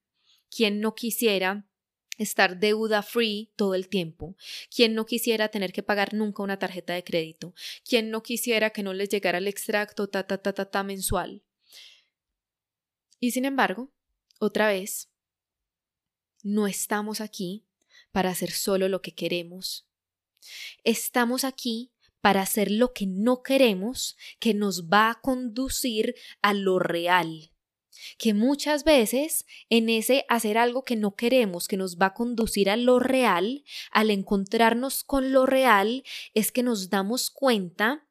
¿Quién 0.51 0.81
no 0.81 0.95
quisiera 0.95 1.67
estar 2.19 2.59
deuda 2.59 3.03
free 3.03 3.53
todo 3.57 3.75
el 3.75 3.88
tiempo. 3.88 4.37
¿Quién 4.75 4.95
no 4.95 5.07
quisiera 5.07 5.49
tener 5.49 5.73
que 5.73 5.83
pagar 5.83 6.14
nunca 6.14 6.43
una 6.43 6.59
tarjeta 6.59 6.95
de 6.95 7.05
crédito? 7.05 7.55
¿Quién 7.88 8.11
no 8.11 8.23
quisiera 8.23 8.71
que 8.71 8.83
no 8.83 8.93
les 8.93 9.09
llegara 9.09 9.38
el 9.38 9.49
extracto 9.49 10.09
ta 10.09 10.27
ta 10.27 10.38
ta, 10.38 10.53
ta 10.53 10.83
mensual? 10.83 11.43
Y 13.21 13.33
sin 13.33 13.45
embargo, 13.45 13.93
otra 14.38 14.69
vez, 14.69 15.11
no 16.43 16.67
estamos 16.67 17.21
aquí 17.21 17.64
para 18.12 18.31
hacer 18.31 18.51
solo 18.51 18.88
lo 18.88 19.01
que 19.01 19.14
queremos. 19.14 19.87
Estamos 20.85 21.45
aquí 21.45 21.90
para 22.24 22.40
hacer 22.40 22.70
lo 22.70 22.94
que 22.94 23.04
no 23.06 23.42
queremos, 23.42 24.16
que 24.40 24.54
nos 24.54 24.88
va 24.88 25.10
a 25.10 25.20
conducir 25.20 26.14
a 26.40 26.54
lo 26.54 26.78
real. 26.78 27.52
Que 28.16 28.32
muchas 28.32 28.82
veces 28.82 29.44
en 29.68 29.90
ese 29.90 30.24
hacer 30.30 30.56
algo 30.56 30.84
que 30.84 30.96
no 30.96 31.16
queremos, 31.16 31.68
que 31.68 31.76
nos 31.76 31.98
va 31.98 32.06
a 32.06 32.14
conducir 32.14 32.70
a 32.70 32.76
lo 32.76 32.98
real, 32.98 33.62
al 33.90 34.10
encontrarnos 34.10 35.04
con 35.04 35.32
lo 35.32 35.44
real, 35.44 36.02
es 36.32 36.50
que 36.50 36.62
nos 36.62 36.88
damos 36.88 37.28
cuenta, 37.28 38.08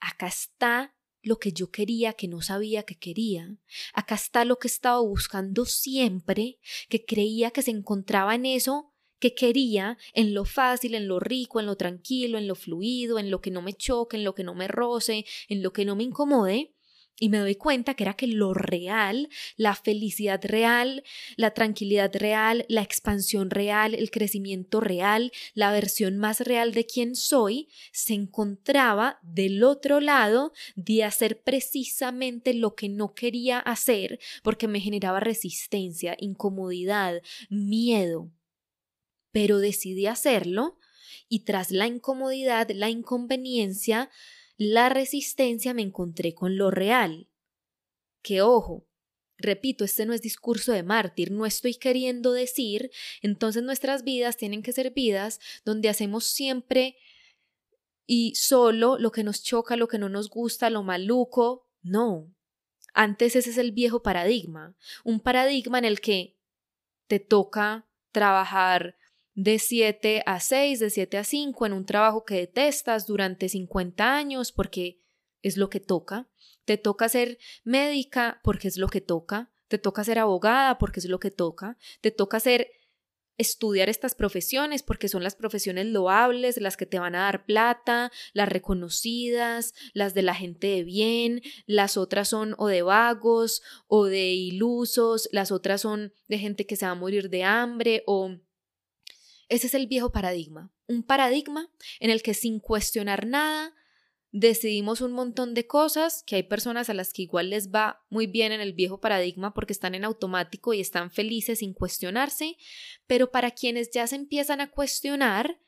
acá 0.00 0.28
está 0.28 0.96
lo 1.20 1.38
que 1.38 1.52
yo 1.52 1.70
quería 1.70 2.14
que 2.14 2.28
no 2.28 2.40
sabía 2.40 2.84
que 2.84 2.98
quería. 2.98 3.58
Acá 3.92 4.14
está 4.14 4.46
lo 4.46 4.58
que 4.58 4.68
estaba 4.68 5.00
buscando 5.00 5.66
siempre, 5.66 6.58
que 6.88 7.04
creía 7.04 7.50
que 7.50 7.60
se 7.60 7.70
encontraba 7.70 8.34
en 8.34 8.46
eso 8.46 8.91
que 9.22 9.34
quería 9.34 9.98
en 10.14 10.34
lo 10.34 10.44
fácil, 10.44 10.96
en 10.96 11.06
lo 11.06 11.20
rico, 11.20 11.60
en 11.60 11.66
lo 11.66 11.76
tranquilo, 11.76 12.38
en 12.38 12.48
lo 12.48 12.56
fluido, 12.56 13.20
en 13.20 13.30
lo 13.30 13.40
que 13.40 13.52
no 13.52 13.62
me 13.62 13.72
choque, 13.72 14.16
en 14.16 14.24
lo 14.24 14.34
que 14.34 14.42
no 14.42 14.52
me 14.52 14.66
roce, 14.66 15.24
en 15.48 15.62
lo 15.62 15.72
que 15.72 15.84
no 15.84 15.94
me 15.94 16.02
incomode. 16.02 16.74
Y 17.20 17.28
me 17.28 17.38
doy 17.38 17.54
cuenta 17.54 17.94
que 17.94 18.02
era 18.02 18.14
que 18.14 18.26
lo 18.26 18.52
real, 18.52 19.28
la 19.56 19.76
felicidad 19.76 20.40
real, 20.42 21.04
la 21.36 21.52
tranquilidad 21.54 22.10
real, 22.16 22.64
la 22.68 22.82
expansión 22.82 23.50
real, 23.50 23.94
el 23.94 24.10
crecimiento 24.10 24.80
real, 24.80 25.30
la 25.54 25.70
versión 25.70 26.18
más 26.18 26.40
real 26.40 26.72
de 26.72 26.84
quien 26.84 27.14
soy, 27.14 27.68
se 27.92 28.14
encontraba 28.14 29.20
del 29.22 29.62
otro 29.62 30.00
lado 30.00 30.52
de 30.74 31.04
hacer 31.04 31.42
precisamente 31.42 32.54
lo 32.54 32.74
que 32.74 32.88
no 32.88 33.14
quería 33.14 33.60
hacer 33.60 34.18
porque 34.42 34.66
me 34.66 34.80
generaba 34.80 35.20
resistencia, 35.20 36.16
incomodidad, 36.18 37.22
miedo 37.50 38.32
pero 39.32 39.58
decidí 39.58 40.06
hacerlo 40.06 40.78
y 41.28 41.40
tras 41.40 41.70
la 41.70 41.86
incomodidad, 41.86 42.70
la 42.70 42.90
inconveniencia, 42.90 44.10
la 44.56 44.88
resistencia 44.88 45.74
me 45.74 45.82
encontré 45.82 46.34
con 46.34 46.56
lo 46.56 46.70
real. 46.70 47.28
Que 48.22 48.42
ojo, 48.42 48.86
repito, 49.38 49.84
este 49.84 50.06
no 50.06 50.12
es 50.12 50.22
discurso 50.22 50.72
de 50.72 50.82
mártir, 50.82 51.32
no 51.32 51.46
estoy 51.46 51.74
queriendo 51.74 52.32
decir, 52.32 52.90
entonces 53.22 53.62
nuestras 53.62 54.04
vidas 54.04 54.36
tienen 54.36 54.62
que 54.62 54.72
ser 54.72 54.92
vidas 54.92 55.40
donde 55.64 55.88
hacemos 55.88 56.24
siempre 56.24 56.96
y 58.06 58.34
solo 58.34 58.98
lo 58.98 59.10
que 59.10 59.24
nos 59.24 59.42
choca, 59.42 59.76
lo 59.76 59.88
que 59.88 59.98
no 59.98 60.08
nos 60.08 60.28
gusta, 60.28 60.70
lo 60.70 60.82
maluco, 60.82 61.66
no. 61.82 62.32
Antes 62.94 63.36
ese 63.36 63.50
es 63.50 63.58
el 63.58 63.72
viejo 63.72 64.02
paradigma, 64.02 64.76
un 65.02 65.20
paradigma 65.20 65.78
en 65.78 65.86
el 65.86 66.00
que 66.00 66.36
te 67.06 67.20
toca 67.20 67.88
trabajar 68.12 68.96
de 69.34 69.58
7 69.58 70.22
a 70.26 70.40
6, 70.40 70.80
de 70.80 70.90
7 70.90 71.18
a 71.18 71.24
5 71.24 71.66
en 71.66 71.72
un 71.72 71.86
trabajo 71.86 72.24
que 72.24 72.34
detestas 72.34 73.06
durante 73.06 73.48
50 73.48 74.14
años 74.14 74.52
porque 74.52 75.00
es 75.42 75.56
lo 75.56 75.70
que 75.70 75.80
toca. 75.80 76.28
Te 76.64 76.76
toca 76.76 77.08
ser 77.08 77.38
médica 77.64 78.40
porque 78.44 78.68
es 78.68 78.76
lo 78.76 78.88
que 78.88 79.00
toca. 79.00 79.50
Te 79.68 79.78
toca 79.78 80.04
ser 80.04 80.18
abogada 80.18 80.78
porque 80.78 81.00
es 81.00 81.06
lo 81.06 81.18
que 81.18 81.30
toca. 81.30 81.78
Te 82.00 82.10
toca 82.10 82.40
ser 82.40 82.68
estudiar 83.38 83.88
estas 83.88 84.14
profesiones 84.14 84.82
porque 84.82 85.08
son 85.08 85.22
las 85.22 85.34
profesiones 85.34 85.86
loables, 85.86 86.60
las 86.60 86.76
que 86.76 86.86
te 86.86 86.98
van 86.98 87.14
a 87.14 87.22
dar 87.22 87.44
plata, 87.44 88.12
las 88.34 88.48
reconocidas, 88.48 89.74
las 89.94 90.14
de 90.14 90.22
la 90.22 90.34
gente 90.34 90.66
de 90.66 90.84
bien, 90.84 91.42
las 91.66 91.96
otras 91.96 92.28
son 92.28 92.54
o 92.58 92.68
de 92.68 92.82
vagos 92.82 93.62
o 93.86 94.04
de 94.04 94.32
ilusos, 94.32 95.28
las 95.32 95.50
otras 95.50 95.80
son 95.80 96.12
de 96.28 96.38
gente 96.38 96.66
que 96.66 96.76
se 96.76 96.86
va 96.86 96.92
a 96.92 96.96
morir 96.96 97.30
de 97.30 97.44
hambre 97.44 98.02
o 98.06 98.36
ese 99.48 99.66
es 99.66 99.74
el 99.74 99.86
viejo 99.86 100.12
paradigma, 100.12 100.72
un 100.86 101.02
paradigma 101.02 101.70
en 102.00 102.10
el 102.10 102.22
que 102.22 102.34
sin 102.34 102.60
cuestionar 102.60 103.26
nada 103.26 103.74
decidimos 104.32 105.02
un 105.02 105.12
montón 105.12 105.52
de 105.52 105.66
cosas 105.66 106.24
que 106.26 106.36
hay 106.36 106.42
personas 106.42 106.88
a 106.88 106.94
las 106.94 107.12
que 107.12 107.22
igual 107.22 107.50
les 107.50 107.70
va 107.70 108.02
muy 108.08 108.26
bien 108.26 108.50
en 108.50 108.62
el 108.62 108.72
viejo 108.72 108.98
paradigma 108.98 109.52
porque 109.52 109.74
están 109.74 109.94
en 109.94 110.04
automático 110.04 110.72
y 110.72 110.80
están 110.80 111.10
felices 111.10 111.58
sin 111.58 111.74
cuestionarse, 111.74 112.56
pero 113.06 113.30
para 113.30 113.50
quienes 113.50 113.90
ya 113.90 114.06
se 114.06 114.16
empiezan 114.16 114.62
a 114.62 114.70
cuestionar, 114.70 115.60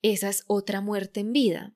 esa 0.00 0.28
es 0.28 0.44
otra 0.46 0.80
muerte 0.80 1.20
en 1.20 1.32
vida. 1.32 1.74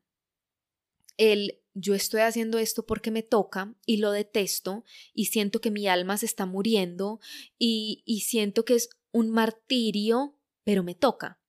El 1.16 1.58
yo 1.74 1.94
estoy 1.94 2.20
haciendo 2.20 2.58
esto 2.58 2.86
porque 2.86 3.10
me 3.10 3.22
toca 3.22 3.74
y 3.86 3.96
lo 3.96 4.12
detesto 4.12 4.84
y 5.14 5.26
siento 5.26 5.60
que 5.60 5.70
mi 5.70 5.88
alma 5.88 6.18
se 6.18 6.26
está 6.26 6.46
muriendo 6.46 7.18
y, 7.58 8.02
y 8.04 8.20
siento 8.20 8.64
que 8.64 8.74
es 8.74 8.90
un 9.10 9.30
martirio 9.30 10.38
pero 10.64 10.82
me 10.82 10.94
toca. 10.94 11.40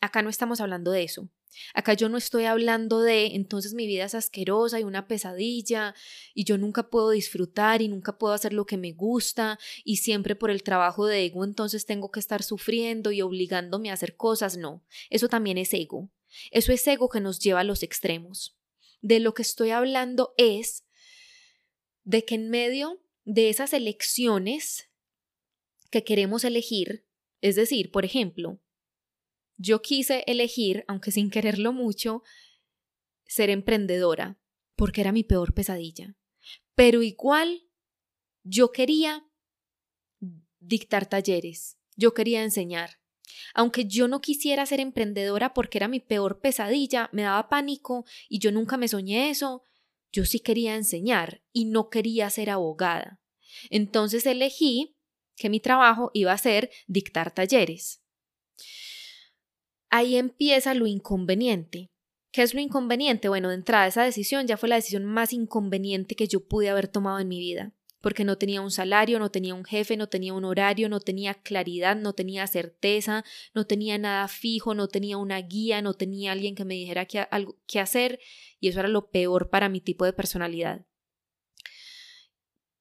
Acá 0.00 0.22
no 0.22 0.30
estamos 0.30 0.60
hablando 0.60 0.90
de 0.90 1.04
eso. 1.04 1.30
Acá 1.74 1.94
yo 1.94 2.08
no 2.08 2.16
estoy 2.16 2.46
hablando 2.46 3.00
de 3.00 3.26
entonces 3.34 3.74
mi 3.74 3.86
vida 3.86 4.04
es 4.04 4.14
asquerosa 4.14 4.80
y 4.80 4.84
una 4.84 5.06
pesadilla 5.06 5.94
y 6.34 6.44
yo 6.44 6.58
nunca 6.58 6.88
puedo 6.88 7.10
disfrutar 7.10 7.82
y 7.82 7.88
nunca 7.88 8.16
puedo 8.18 8.32
hacer 8.32 8.52
lo 8.52 8.64
que 8.64 8.78
me 8.78 8.92
gusta 8.92 9.58
y 9.84 9.96
siempre 9.96 10.34
por 10.34 10.50
el 10.50 10.62
trabajo 10.62 11.06
de 11.06 11.24
ego 11.24 11.44
entonces 11.44 11.84
tengo 11.84 12.10
que 12.10 12.20
estar 12.20 12.42
sufriendo 12.42 13.12
y 13.12 13.22
obligándome 13.22 13.90
a 13.90 13.94
hacer 13.94 14.16
cosas. 14.16 14.56
No, 14.56 14.84
eso 15.10 15.28
también 15.28 15.58
es 15.58 15.72
ego. 15.74 16.10
Eso 16.50 16.72
es 16.72 16.86
ego 16.86 17.08
que 17.08 17.20
nos 17.20 17.38
lleva 17.38 17.60
a 17.60 17.64
los 17.64 17.82
extremos. 17.82 18.56
De 19.02 19.20
lo 19.20 19.34
que 19.34 19.42
estoy 19.42 19.70
hablando 19.70 20.32
es 20.38 20.84
de 22.04 22.24
que 22.24 22.36
en 22.36 22.48
medio 22.48 23.02
de 23.24 23.50
esas 23.50 23.72
elecciones 23.72 24.88
que 25.90 26.04
queremos 26.04 26.44
elegir, 26.44 27.06
es 27.40 27.56
decir, 27.56 27.90
por 27.90 28.04
ejemplo, 28.04 28.61
yo 29.56 29.82
quise 29.82 30.24
elegir, 30.26 30.84
aunque 30.88 31.10
sin 31.10 31.30
quererlo 31.30 31.72
mucho, 31.72 32.22
ser 33.26 33.50
emprendedora, 33.50 34.38
porque 34.76 35.00
era 35.00 35.12
mi 35.12 35.24
peor 35.24 35.54
pesadilla. 35.54 36.16
Pero 36.74 37.02
igual, 37.02 37.62
yo 38.42 38.72
quería 38.72 39.24
dictar 40.60 41.06
talleres, 41.06 41.78
yo 41.96 42.14
quería 42.14 42.42
enseñar. 42.42 42.98
Aunque 43.54 43.86
yo 43.86 44.08
no 44.08 44.20
quisiera 44.20 44.66
ser 44.66 44.80
emprendedora 44.80 45.54
porque 45.54 45.78
era 45.78 45.88
mi 45.88 46.00
peor 46.00 46.40
pesadilla, 46.40 47.08
me 47.12 47.22
daba 47.22 47.48
pánico 47.48 48.04
y 48.28 48.38
yo 48.38 48.52
nunca 48.52 48.76
me 48.76 48.88
soñé 48.88 49.30
eso, 49.30 49.64
yo 50.12 50.24
sí 50.24 50.40
quería 50.40 50.74
enseñar 50.76 51.42
y 51.52 51.64
no 51.66 51.88
quería 51.88 52.28
ser 52.30 52.50
abogada. 52.50 53.20
Entonces 53.70 54.26
elegí 54.26 54.96
que 55.36 55.48
mi 55.48 55.60
trabajo 55.60 56.10
iba 56.14 56.32
a 56.32 56.38
ser 56.38 56.70
dictar 56.86 57.34
talleres. 57.34 58.02
Ahí 59.94 60.16
empieza 60.16 60.72
lo 60.72 60.86
inconveniente. 60.86 61.90
¿Qué 62.32 62.40
es 62.40 62.54
lo 62.54 62.60
inconveniente? 62.62 63.28
Bueno, 63.28 63.50
de 63.50 63.56
entrada 63.56 63.86
esa 63.86 64.02
decisión 64.02 64.46
ya 64.46 64.56
fue 64.56 64.70
la 64.70 64.76
decisión 64.76 65.04
más 65.04 65.34
inconveniente 65.34 66.14
que 66.14 66.26
yo 66.26 66.48
pude 66.48 66.70
haber 66.70 66.88
tomado 66.88 67.18
en 67.18 67.28
mi 67.28 67.38
vida, 67.38 67.74
porque 68.00 68.24
no 68.24 68.38
tenía 68.38 68.62
un 68.62 68.70
salario, 68.70 69.18
no 69.18 69.30
tenía 69.30 69.54
un 69.54 69.66
jefe, 69.66 69.98
no 69.98 70.08
tenía 70.08 70.32
un 70.32 70.46
horario, 70.46 70.88
no 70.88 71.00
tenía 71.00 71.34
claridad, 71.34 71.94
no 71.94 72.14
tenía 72.14 72.46
certeza, 72.46 73.22
no 73.54 73.66
tenía 73.66 73.98
nada 73.98 74.28
fijo, 74.28 74.72
no 74.72 74.88
tenía 74.88 75.18
una 75.18 75.38
guía, 75.42 75.82
no 75.82 75.92
tenía 75.92 76.32
alguien 76.32 76.54
que 76.54 76.64
me 76.64 76.72
dijera 76.72 77.04
qué, 77.04 77.26
qué 77.66 77.78
hacer, 77.78 78.18
y 78.60 78.68
eso 78.68 78.80
era 78.80 78.88
lo 78.88 79.10
peor 79.10 79.50
para 79.50 79.68
mi 79.68 79.82
tipo 79.82 80.06
de 80.06 80.14
personalidad. 80.14 80.86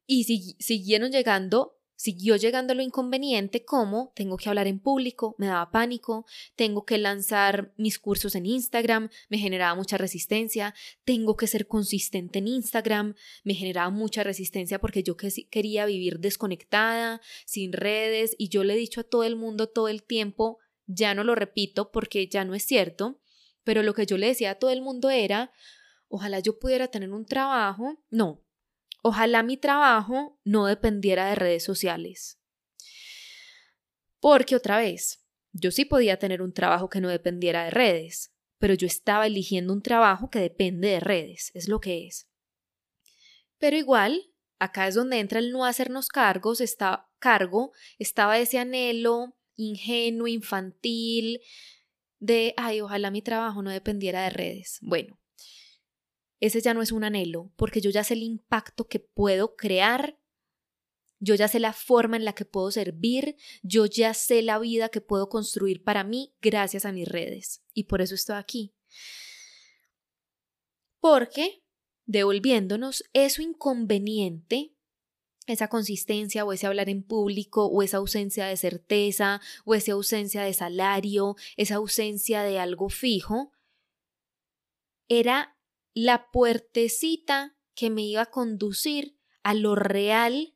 Y 0.07 0.23
siguieron 0.59 1.11
llegando 1.11 1.80
Siguió 2.01 2.35
llegando 2.35 2.73
lo 2.73 2.81
inconveniente 2.81 3.63
como 3.63 4.11
tengo 4.15 4.35
que 4.35 4.49
hablar 4.49 4.65
en 4.65 4.79
público, 4.79 5.35
me 5.37 5.45
daba 5.45 5.69
pánico, 5.69 6.25
tengo 6.55 6.83
que 6.83 6.97
lanzar 6.97 7.75
mis 7.77 7.99
cursos 7.99 8.33
en 8.33 8.47
Instagram, 8.47 9.11
me 9.29 9.37
generaba 9.37 9.75
mucha 9.75 9.99
resistencia, 9.99 10.73
tengo 11.05 11.37
que 11.37 11.45
ser 11.45 11.67
consistente 11.67 12.39
en 12.39 12.47
Instagram, 12.47 13.13
me 13.43 13.53
generaba 13.53 13.91
mucha 13.91 14.23
resistencia 14.23 14.79
porque 14.79 15.03
yo 15.03 15.15
quería 15.15 15.85
vivir 15.85 16.17
desconectada, 16.17 17.21
sin 17.45 17.71
redes, 17.71 18.35
y 18.39 18.49
yo 18.49 18.63
le 18.63 18.73
he 18.73 18.77
dicho 18.77 19.01
a 19.01 19.03
todo 19.03 19.23
el 19.23 19.35
mundo 19.35 19.69
todo 19.69 19.87
el 19.87 20.01
tiempo, 20.01 20.57
ya 20.87 21.13
no 21.13 21.23
lo 21.23 21.35
repito 21.35 21.91
porque 21.91 22.27
ya 22.27 22.45
no 22.45 22.55
es 22.55 22.63
cierto, 22.63 23.21
pero 23.63 23.83
lo 23.83 23.93
que 23.93 24.07
yo 24.07 24.17
le 24.17 24.25
decía 24.25 24.49
a 24.49 24.55
todo 24.55 24.71
el 24.71 24.81
mundo 24.81 25.11
era, 25.11 25.51
ojalá 26.07 26.39
yo 26.39 26.57
pudiera 26.57 26.87
tener 26.87 27.11
un 27.11 27.27
trabajo, 27.27 28.03
no, 28.09 28.41
Ojalá 29.01 29.43
mi 29.43 29.57
trabajo 29.57 30.39
no 30.43 30.65
dependiera 30.65 31.27
de 31.27 31.35
redes 31.35 31.63
sociales. 31.63 32.39
Porque 34.19 34.55
otra 34.55 34.77
vez, 34.77 35.21
Yo 35.53 35.71
sí 35.71 35.85
podía 35.85 36.17
tener 36.17 36.41
un 36.41 36.53
trabajo 36.53 36.89
que 36.89 37.01
no 37.01 37.09
dependiera 37.09 37.65
de 37.65 37.71
redes, 37.71 38.33
pero 38.57 38.73
yo 38.73 38.87
estaba 38.87 39.27
eligiendo 39.27 39.73
un 39.73 39.81
trabajo 39.81 40.29
que 40.29 40.39
depende 40.39 40.87
de 40.89 40.99
redes, 40.99 41.51
es 41.53 41.67
lo 41.67 41.81
que 41.81 42.07
es. 42.07 42.29
Pero 43.57 43.75
igual, 43.75 44.31
acá 44.59 44.87
es 44.87 44.95
donde 44.95 45.19
entra 45.19 45.39
el 45.39 45.51
no 45.51 45.65
hacernos 45.65 46.07
cargos, 46.07 46.61
está, 46.61 47.09
cargo, 47.19 47.73
estaba 47.99 48.39
ese 48.39 48.59
anhelo 48.59 49.35
ingenuo, 49.55 50.27
infantil, 50.27 51.41
de, 52.19 52.53
ay, 52.57 52.81
ojalá 52.81 53.11
mi 53.11 53.21
trabajo 53.21 53.61
no 53.61 53.71
dependiera 53.71 54.23
de 54.23 54.29
redes. 54.29 54.79
Bueno, 54.81 55.19
ese 56.41 56.59
ya 56.59 56.73
no 56.73 56.81
es 56.81 56.91
un 56.91 57.03
anhelo, 57.03 57.51
porque 57.55 57.79
yo 57.79 57.91
ya 57.91 58.03
sé 58.03 58.15
el 58.15 58.23
impacto 58.23 58.87
que 58.87 58.99
puedo 58.99 59.55
crear, 59.55 60.19
yo 61.19 61.35
ya 61.35 61.47
sé 61.47 61.59
la 61.59 61.71
forma 61.71 62.17
en 62.17 62.25
la 62.25 62.33
que 62.33 62.45
puedo 62.45 62.71
servir, 62.71 63.37
yo 63.61 63.85
ya 63.85 64.15
sé 64.15 64.41
la 64.41 64.57
vida 64.57 64.89
que 64.89 65.01
puedo 65.01 65.29
construir 65.29 65.83
para 65.83 66.03
mí 66.03 66.33
gracias 66.41 66.83
a 66.83 66.91
mis 66.91 67.07
redes. 67.07 67.63
Y 67.73 67.83
por 67.83 68.01
eso 68.01 68.15
estoy 68.15 68.37
aquí. 68.37 68.73
Porque, 70.99 71.63
devolviéndonos, 72.05 73.03
eso 73.13 73.43
inconveniente 73.43 74.73
esa 75.45 75.67
consistencia 75.67 76.43
o 76.43 76.53
ese 76.53 76.65
hablar 76.65 76.89
en 76.89 77.03
público 77.03 77.67
o 77.67 77.83
esa 77.83 77.97
ausencia 77.97 78.47
de 78.47 78.57
certeza 78.57 79.41
o 79.65 79.75
esa 79.75 79.91
ausencia 79.91 80.43
de 80.43 80.53
salario, 80.53 81.35
esa 81.55 81.75
ausencia 81.75 82.41
de 82.41 82.59
algo 82.59 82.89
fijo, 82.89 83.51
era 85.07 85.55
la 85.93 86.29
puertecita 86.31 87.55
que 87.75 87.89
me 87.89 88.03
iba 88.03 88.21
a 88.21 88.31
conducir 88.31 89.17
a 89.43 89.53
lo 89.53 89.75
real 89.75 90.53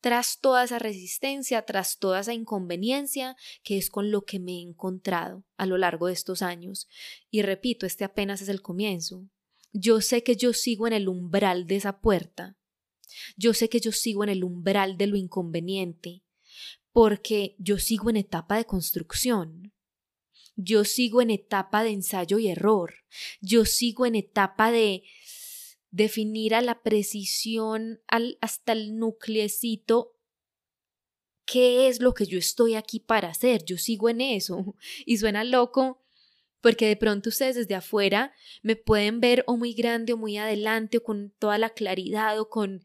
tras 0.00 0.40
toda 0.40 0.64
esa 0.64 0.78
resistencia, 0.78 1.62
tras 1.62 1.98
toda 1.98 2.20
esa 2.20 2.32
inconveniencia, 2.32 3.36
que 3.62 3.76
es 3.76 3.90
con 3.90 4.10
lo 4.10 4.24
que 4.24 4.38
me 4.38 4.52
he 4.52 4.60
encontrado 4.60 5.44
a 5.56 5.66
lo 5.66 5.78
largo 5.78 6.06
de 6.06 6.12
estos 6.12 6.42
años. 6.42 6.86
Y 7.30 7.42
repito, 7.42 7.86
este 7.86 8.04
apenas 8.04 8.40
es 8.40 8.48
el 8.48 8.62
comienzo. 8.62 9.28
Yo 9.72 10.00
sé 10.00 10.22
que 10.22 10.36
yo 10.36 10.52
sigo 10.52 10.86
en 10.86 10.92
el 10.92 11.08
umbral 11.08 11.66
de 11.66 11.76
esa 11.76 12.00
puerta, 12.00 12.56
yo 13.36 13.54
sé 13.54 13.68
que 13.68 13.80
yo 13.80 13.92
sigo 13.92 14.24
en 14.24 14.30
el 14.30 14.44
umbral 14.44 14.96
de 14.96 15.06
lo 15.06 15.16
inconveniente, 15.16 16.22
porque 16.92 17.56
yo 17.58 17.78
sigo 17.78 18.10
en 18.10 18.16
etapa 18.16 18.56
de 18.56 18.64
construcción. 18.64 19.72
Yo 20.56 20.84
sigo 20.84 21.22
en 21.22 21.30
etapa 21.30 21.84
de 21.84 21.90
ensayo 21.90 22.38
y 22.38 22.48
error. 22.48 22.94
Yo 23.40 23.64
sigo 23.64 24.06
en 24.06 24.14
etapa 24.14 24.72
de 24.72 25.04
definir 25.90 26.54
a 26.54 26.62
la 26.62 26.82
precisión 26.82 28.00
hasta 28.40 28.72
el 28.72 28.98
nucleecito 28.98 30.16
qué 31.46 31.88
es 31.88 32.00
lo 32.00 32.12
que 32.12 32.26
yo 32.26 32.38
estoy 32.38 32.74
aquí 32.74 33.00
para 33.00 33.28
hacer. 33.28 33.64
Yo 33.64 33.78
sigo 33.78 34.08
en 34.08 34.20
eso. 34.20 34.74
Y 35.06 35.18
suena 35.18 35.44
loco 35.44 36.02
porque 36.60 36.88
de 36.88 36.96
pronto 36.96 37.28
ustedes 37.28 37.54
desde 37.54 37.76
afuera 37.76 38.32
me 38.62 38.74
pueden 38.74 39.20
ver 39.20 39.44
o 39.46 39.56
muy 39.56 39.72
grande 39.72 40.14
o 40.14 40.16
muy 40.16 40.36
adelante 40.36 40.98
o 40.98 41.02
con 41.02 41.32
toda 41.38 41.58
la 41.58 41.70
claridad 41.70 42.40
o 42.40 42.48
con 42.48 42.84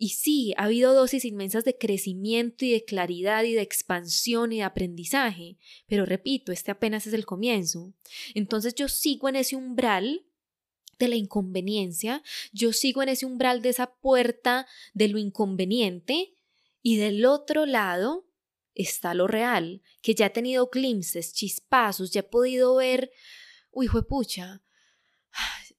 y 0.00 0.10
sí, 0.10 0.54
ha 0.56 0.64
habido 0.64 0.94
dosis 0.94 1.24
inmensas 1.24 1.64
de 1.64 1.76
crecimiento 1.76 2.64
y 2.64 2.70
de 2.70 2.84
claridad 2.84 3.42
y 3.42 3.52
de 3.52 3.62
expansión 3.62 4.52
y 4.52 4.58
de 4.58 4.62
aprendizaje, 4.62 5.58
pero 5.88 6.06
repito, 6.06 6.52
este 6.52 6.70
apenas 6.70 7.08
es 7.08 7.14
el 7.14 7.26
comienzo. 7.26 7.92
Entonces 8.34 8.76
yo 8.76 8.88
sigo 8.88 9.28
en 9.28 9.34
ese 9.34 9.56
umbral 9.56 10.24
de 11.00 11.08
la 11.08 11.16
inconveniencia, 11.16 12.22
yo 12.52 12.72
sigo 12.72 13.02
en 13.02 13.08
ese 13.08 13.26
umbral 13.26 13.60
de 13.60 13.70
esa 13.70 13.92
puerta 13.96 14.68
de 14.94 15.08
lo 15.08 15.18
inconveniente 15.18 16.32
y 16.80 16.96
del 16.96 17.26
otro 17.26 17.66
lado 17.66 18.24
está 18.76 19.14
lo 19.14 19.26
real, 19.26 19.82
que 20.00 20.14
ya 20.14 20.26
he 20.26 20.30
tenido 20.30 20.68
glimpses, 20.68 21.32
chispazos, 21.32 22.12
ya 22.12 22.20
he 22.20 22.24
podido 22.24 22.76
ver, 22.76 23.10
uy, 23.72 23.88
pucha, 24.08 24.62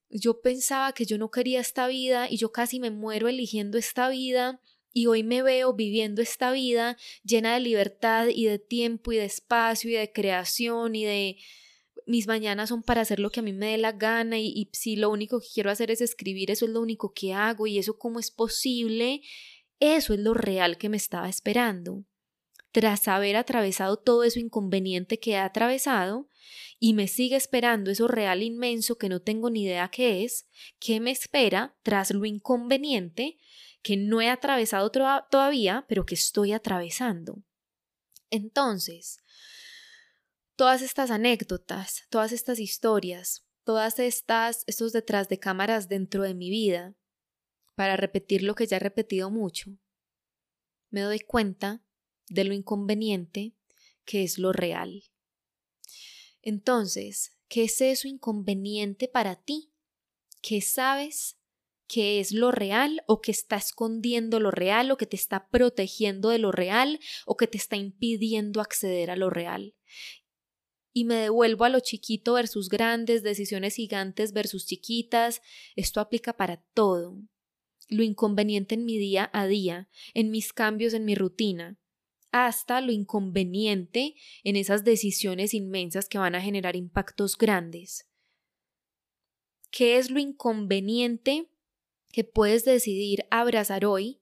yo 0.10 0.42
pensaba 0.42 0.94
que 0.94 1.06
yo 1.06 1.18
no 1.18 1.30
quería 1.30 1.60
esta 1.60 1.88
vida 1.88 2.28
y 2.30 2.38
yo 2.38 2.52
casi 2.52 2.80
me 2.80 2.92
muero 2.92 3.28
eligiendo 3.28 3.78
esta 3.78 4.10
vida 4.10 4.62
y 4.92 5.06
hoy 5.06 5.24
me 5.24 5.44
veo 5.44 5.74
viviendo 5.74 6.22
esta 6.22 6.52
vida 6.52 6.98
llena 7.24 7.54
de 7.54 7.60
libertad 7.60 8.28
y 8.34 8.46
de 8.46 8.60
tiempo 8.60 9.12
y 9.12 9.18
de 9.18 9.26
espacio 9.26 9.90
y 9.92 9.94
de 9.94 10.12
creación 10.12 10.96
y 10.96 11.06
de 11.06 11.38
mis 12.08 12.28
mañanas 12.28 12.70
son 12.70 12.82
para 12.82 13.02
hacer 13.02 13.20
lo 13.20 13.30
que 13.30 13.42
a 13.42 13.44
mí 13.44 13.54
me 13.54 13.68
dé 13.68 13.78
la 13.78 13.92
gana 13.92 14.40
y, 14.40 14.48
y 14.48 14.70
si 14.74 14.96
lo 14.96 15.12
único 15.12 15.40
que 15.40 15.48
quiero 15.54 15.70
hacer 15.70 15.92
es 15.92 16.02
escribir, 16.02 16.50
eso 16.50 16.66
es 16.66 16.72
lo 16.72 16.82
único 16.82 17.14
que 17.14 17.34
hago 17.34 17.68
y 17.68 17.78
eso 17.78 18.00
cómo 18.00 18.20
es 18.20 18.32
posible, 18.32 19.22
eso 19.80 20.14
es 20.14 20.20
lo 20.20 20.34
real 20.34 20.80
que 20.80 20.90
me 20.90 20.98
estaba 20.98 21.30
esperando. 21.30 22.04
Tras 22.72 23.08
haber 23.08 23.36
atravesado 23.36 23.98
todo 23.98 24.24
eso 24.24 24.40
inconveniente 24.40 25.20
que 25.20 25.32
he 25.32 25.38
atravesado, 25.38 26.30
y 26.80 26.94
me 26.94 27.08
sigue 27.08 27.36
esperando 27.36 27.92
eso 27.92 28.08
real 28.08 28.42
inmenso 28.42 28.98
que 28.98 29.10
no 29.10 29.22
tengo 29.22 29.50
ni 29.50 29.64
idea 29.64 29.90
qué 29.90 30.24
es, 30.24 30.48
qué 30.80 31.00
me 31.00 31.12
espera 31.12 31.76
tras 31.84 32.12
lo 32.12 32.26
inconveniente 32.26 33.38
que 33.82 33.98
no 33.98 34.22
he 34.22 34.30
atravesado 34.30 34.92
todavía, 34.92 35.86
pero 35.88 36.06
que 36.06 36.16
estoy 36.16 36.54
atravesando. 36.54 37.44
Entonces, 38.30 39.18
todas 40.56 40.82
estas 40.82 41.12
anécdotas, 41.12 42.04
todas 42.10 42.32
estas 42.32 42.60
historias, 42.60 43.46
todas 43.64 44.00
estas, 44.00 44.64
estos 44.68 44.94
detrás 44.94 45.30
de 45.30 45.40
cámaras 45.40 45.88
dentro 45.88 46.24
de 46.24 46.34
mi 46.34 46.50
vida, 46.50 46.96
para 47.76 47.96
repetir 47.96 48.44
lo 48.44 48.56
que 48.56 48.68
ya 48.68 48.78
he 48.78 48.80
repetido 48.80 49.32
mucho, 49.32 49.72
me 50.90 51.02
doy 51.02 51.20
cuenta 51.20 51.82
de 52.30 52.44
lo 52.44 52.54
inconveniente 52.54 53.56
que 54.06 54.24
es 54.24 54.38
lo 54.40 54.54
real. 54.54 55.04
Entonces, 56.42 57.38
¿qué 57.48 57.66
es 57.66 57.82
eso 57.82 58.08
inconveniente 58.08 59.08
para 59.08 59.36
ti? 59.36 59.72
¿Qué 60.42 60.62
sabes 60.62 61.38
que 61.88 62.20
es 62.20 62.32
lo 62.32 62.52
real 62.52 63.04
o 63.08 63.22
que 63.22 63.32
está 63.32 63.58
escondiendo 63.58 64.40
lo 64.40 64.52
real 64.52 64.92
o 64.92 64.98
que 64.98 65.06
te 65.06 65.16
está 65.16 65.50
protegiendo 65.50 66.30
de 66.30 66.40
lo 66.40 66.52
real 66.52 67.00
o 67.26 67.36
que 67.36 67.48
te 67.48 67.58
está 67.58 67.76
impidiendo 67.76 68.62
acceder 68.62 69.12
a 69.12 69.16
lo 69.16 69.30
real? 69.30 69.76
Y 70.92 71.04
me 71.06 71.16
devuelvo 71.16 71.66
a 71.66 71.70
lo 71.70 71.80
chiquito 71.80 72.34
versus 72.34 72.70
grandes, 72.70 73.22
decisiones 73.22 73.76
gigantes 73.76 74.34
versus 74.34 74.66
chiquitas. 74.66 75.42
Esto 75.76 76.00
aplica 76.00 76.34
para 76.34 76.64
todo. 76.74 77.22
Lo 77.90 78.04
inconveniente 78.04 78.76
en 78.76 78.86
mi 78.86 78.98
día 78.98 79.30
a 79.34 79.46
día, 79.46 79.90
en 80.14 80.32
mis 80.32 80.52
cambios 80.52 80.94
en 80.94 81.06
mi 81.06 81.16
rutina, 81.16 81.78
hasta 82.32 82.82
lo 82.82 82.92
inconveniente 82.92 84.16
en 84.44 84.56
esas 84.56 84.84
decisiones 84.84 85.54
inmensas 85.54 86.08
que 86.08 86.18
van 86.18 86.36
a 86.36 86.42
generar 86.42 86.76
impactos 86.76 87.38
grandes. 87.38 88.08
¿Qué 89.72 89.98
es 89.98 90.10
lo 90.10 90.20
inconveniente 90.20 91.50
que 92.12 92.24
puedes 92.24 92.66
decidir 92.66 93.26
abrazar 93.30 93.86
hoy, 93.86 94.22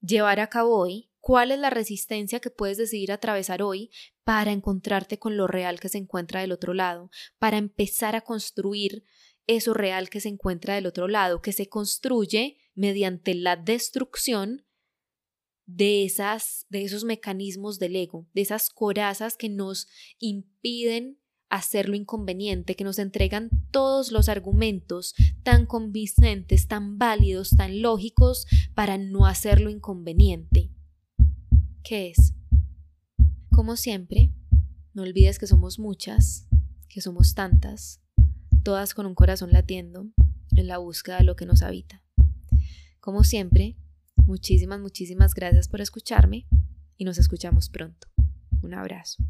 llevar 0.00 0.40
a 0.40 0.48
cabo 0.48 0.78
hoy? 0.78 1.10
¿Cuál 1.20 1.50
es 1.50 1.58
la 1.58 1.68
resistencia 1.68 2.40
que 2.40 2.48
puedes 2.48 2.78
decidir 2.78 3.12
atravesar 3.12 3.62
hoy 3.62 3.90
para 4.24 4.52
encontrarte 4.52 5.18
con 5.18 5.36
lo 5.36 5.46
real 5.46 5.80
que 5.80 5.88
se 5.88 5.98
encuentra 5.98 6.40
del 6.40 6.52
otro 6.52 6.72
lado, 6.72 7.10
para 7.38 7.58
empezar 7.58 8.16
a 8.16 8.20
construir 8.22 9.04
eso 9.46 9.74
real 9.74 10.08
que 10.08 10.20
se 10.20 10.28
encuentra 10.28 10.76
del 10.76 10.86
otro 10.86 11.08
lado, 11.08 11.42
que 11.42 11.52
se 11.52 11.68
construye 11.68 12.58
mediante 12.74 13.34
la 13.34 13.56
destrucción 13.56 14.64
de, 15.76 16.04
esas, 16.04 16.66
de 16.68 16.84
esos 16.84 17.04
mecanismos 17.04 17.78
del 17.78 17.96
ego, 17.96 18.26
de 18.34 18.42
esas 18.42 18.70
corazas 18.70 19.36
que 19.36 19.48
nos 19.48 19.88
impiden 20.18 21.18
hacer 21.48 21.88
lo 21.88 21.96
inconveniente, 21.96 22.76
que 22.76 22.84
nos 22.84 22.98
entregan 22.98 23.50
todos 23.70 24.12
los 24.12 24.28
argumentos 24.28 25.14
tan 25.42 25.66
convincentes, 25.66 26.68
tan 26.68 26.98
válidos, 26.98 27.50
tan 27.50 27.82
lógicos 27.82 28.46
para 28.74 28.98
no 28.98 29.26
hacer 29.26 29.60
lo 29.60 29.70
inconveniente. 29.70 30.70
¿Qué 31.82 32.10
es? 32.10 32.34
Como 33.50 33.76
siempre, 33.76 34.32
no 34.94 35.02
olvides 35.02 35.38
que 35.38 35.46
somos 35.46 35.78
muchas, 35.78 36.46
que 36.88 37.00
somos 37.00 37.34
tantas, 37.34 38.00
todas 38.62 38.94
con 38.94 39.06
un 39.06 39.14
corazón 39.14 39.52
latiendo 39.52 40.06
en 40.56 40.68
la 40.68 40.78
búsqueda 40.78 41.18
de 41.18 41.24
lo 41.24 41.36
que 41.36 41.46
nos 41.46 41.62
habita. 41.62 42.02
Como 43.00 43.24
siempre, 43.24 43.76
Muchísimas, 44.30 44.78
muchísimas 44.78 45.34
gracias 45.34 45.66
por 45.66 45.80
escucharme 45.80 46.46
y 46.96 47.04
nos 47.04 47.18
escuchamos 47.18 47.68
pronto. 47.68 48.06
Un 48.62 48.74
abrazo. 48.74 49.24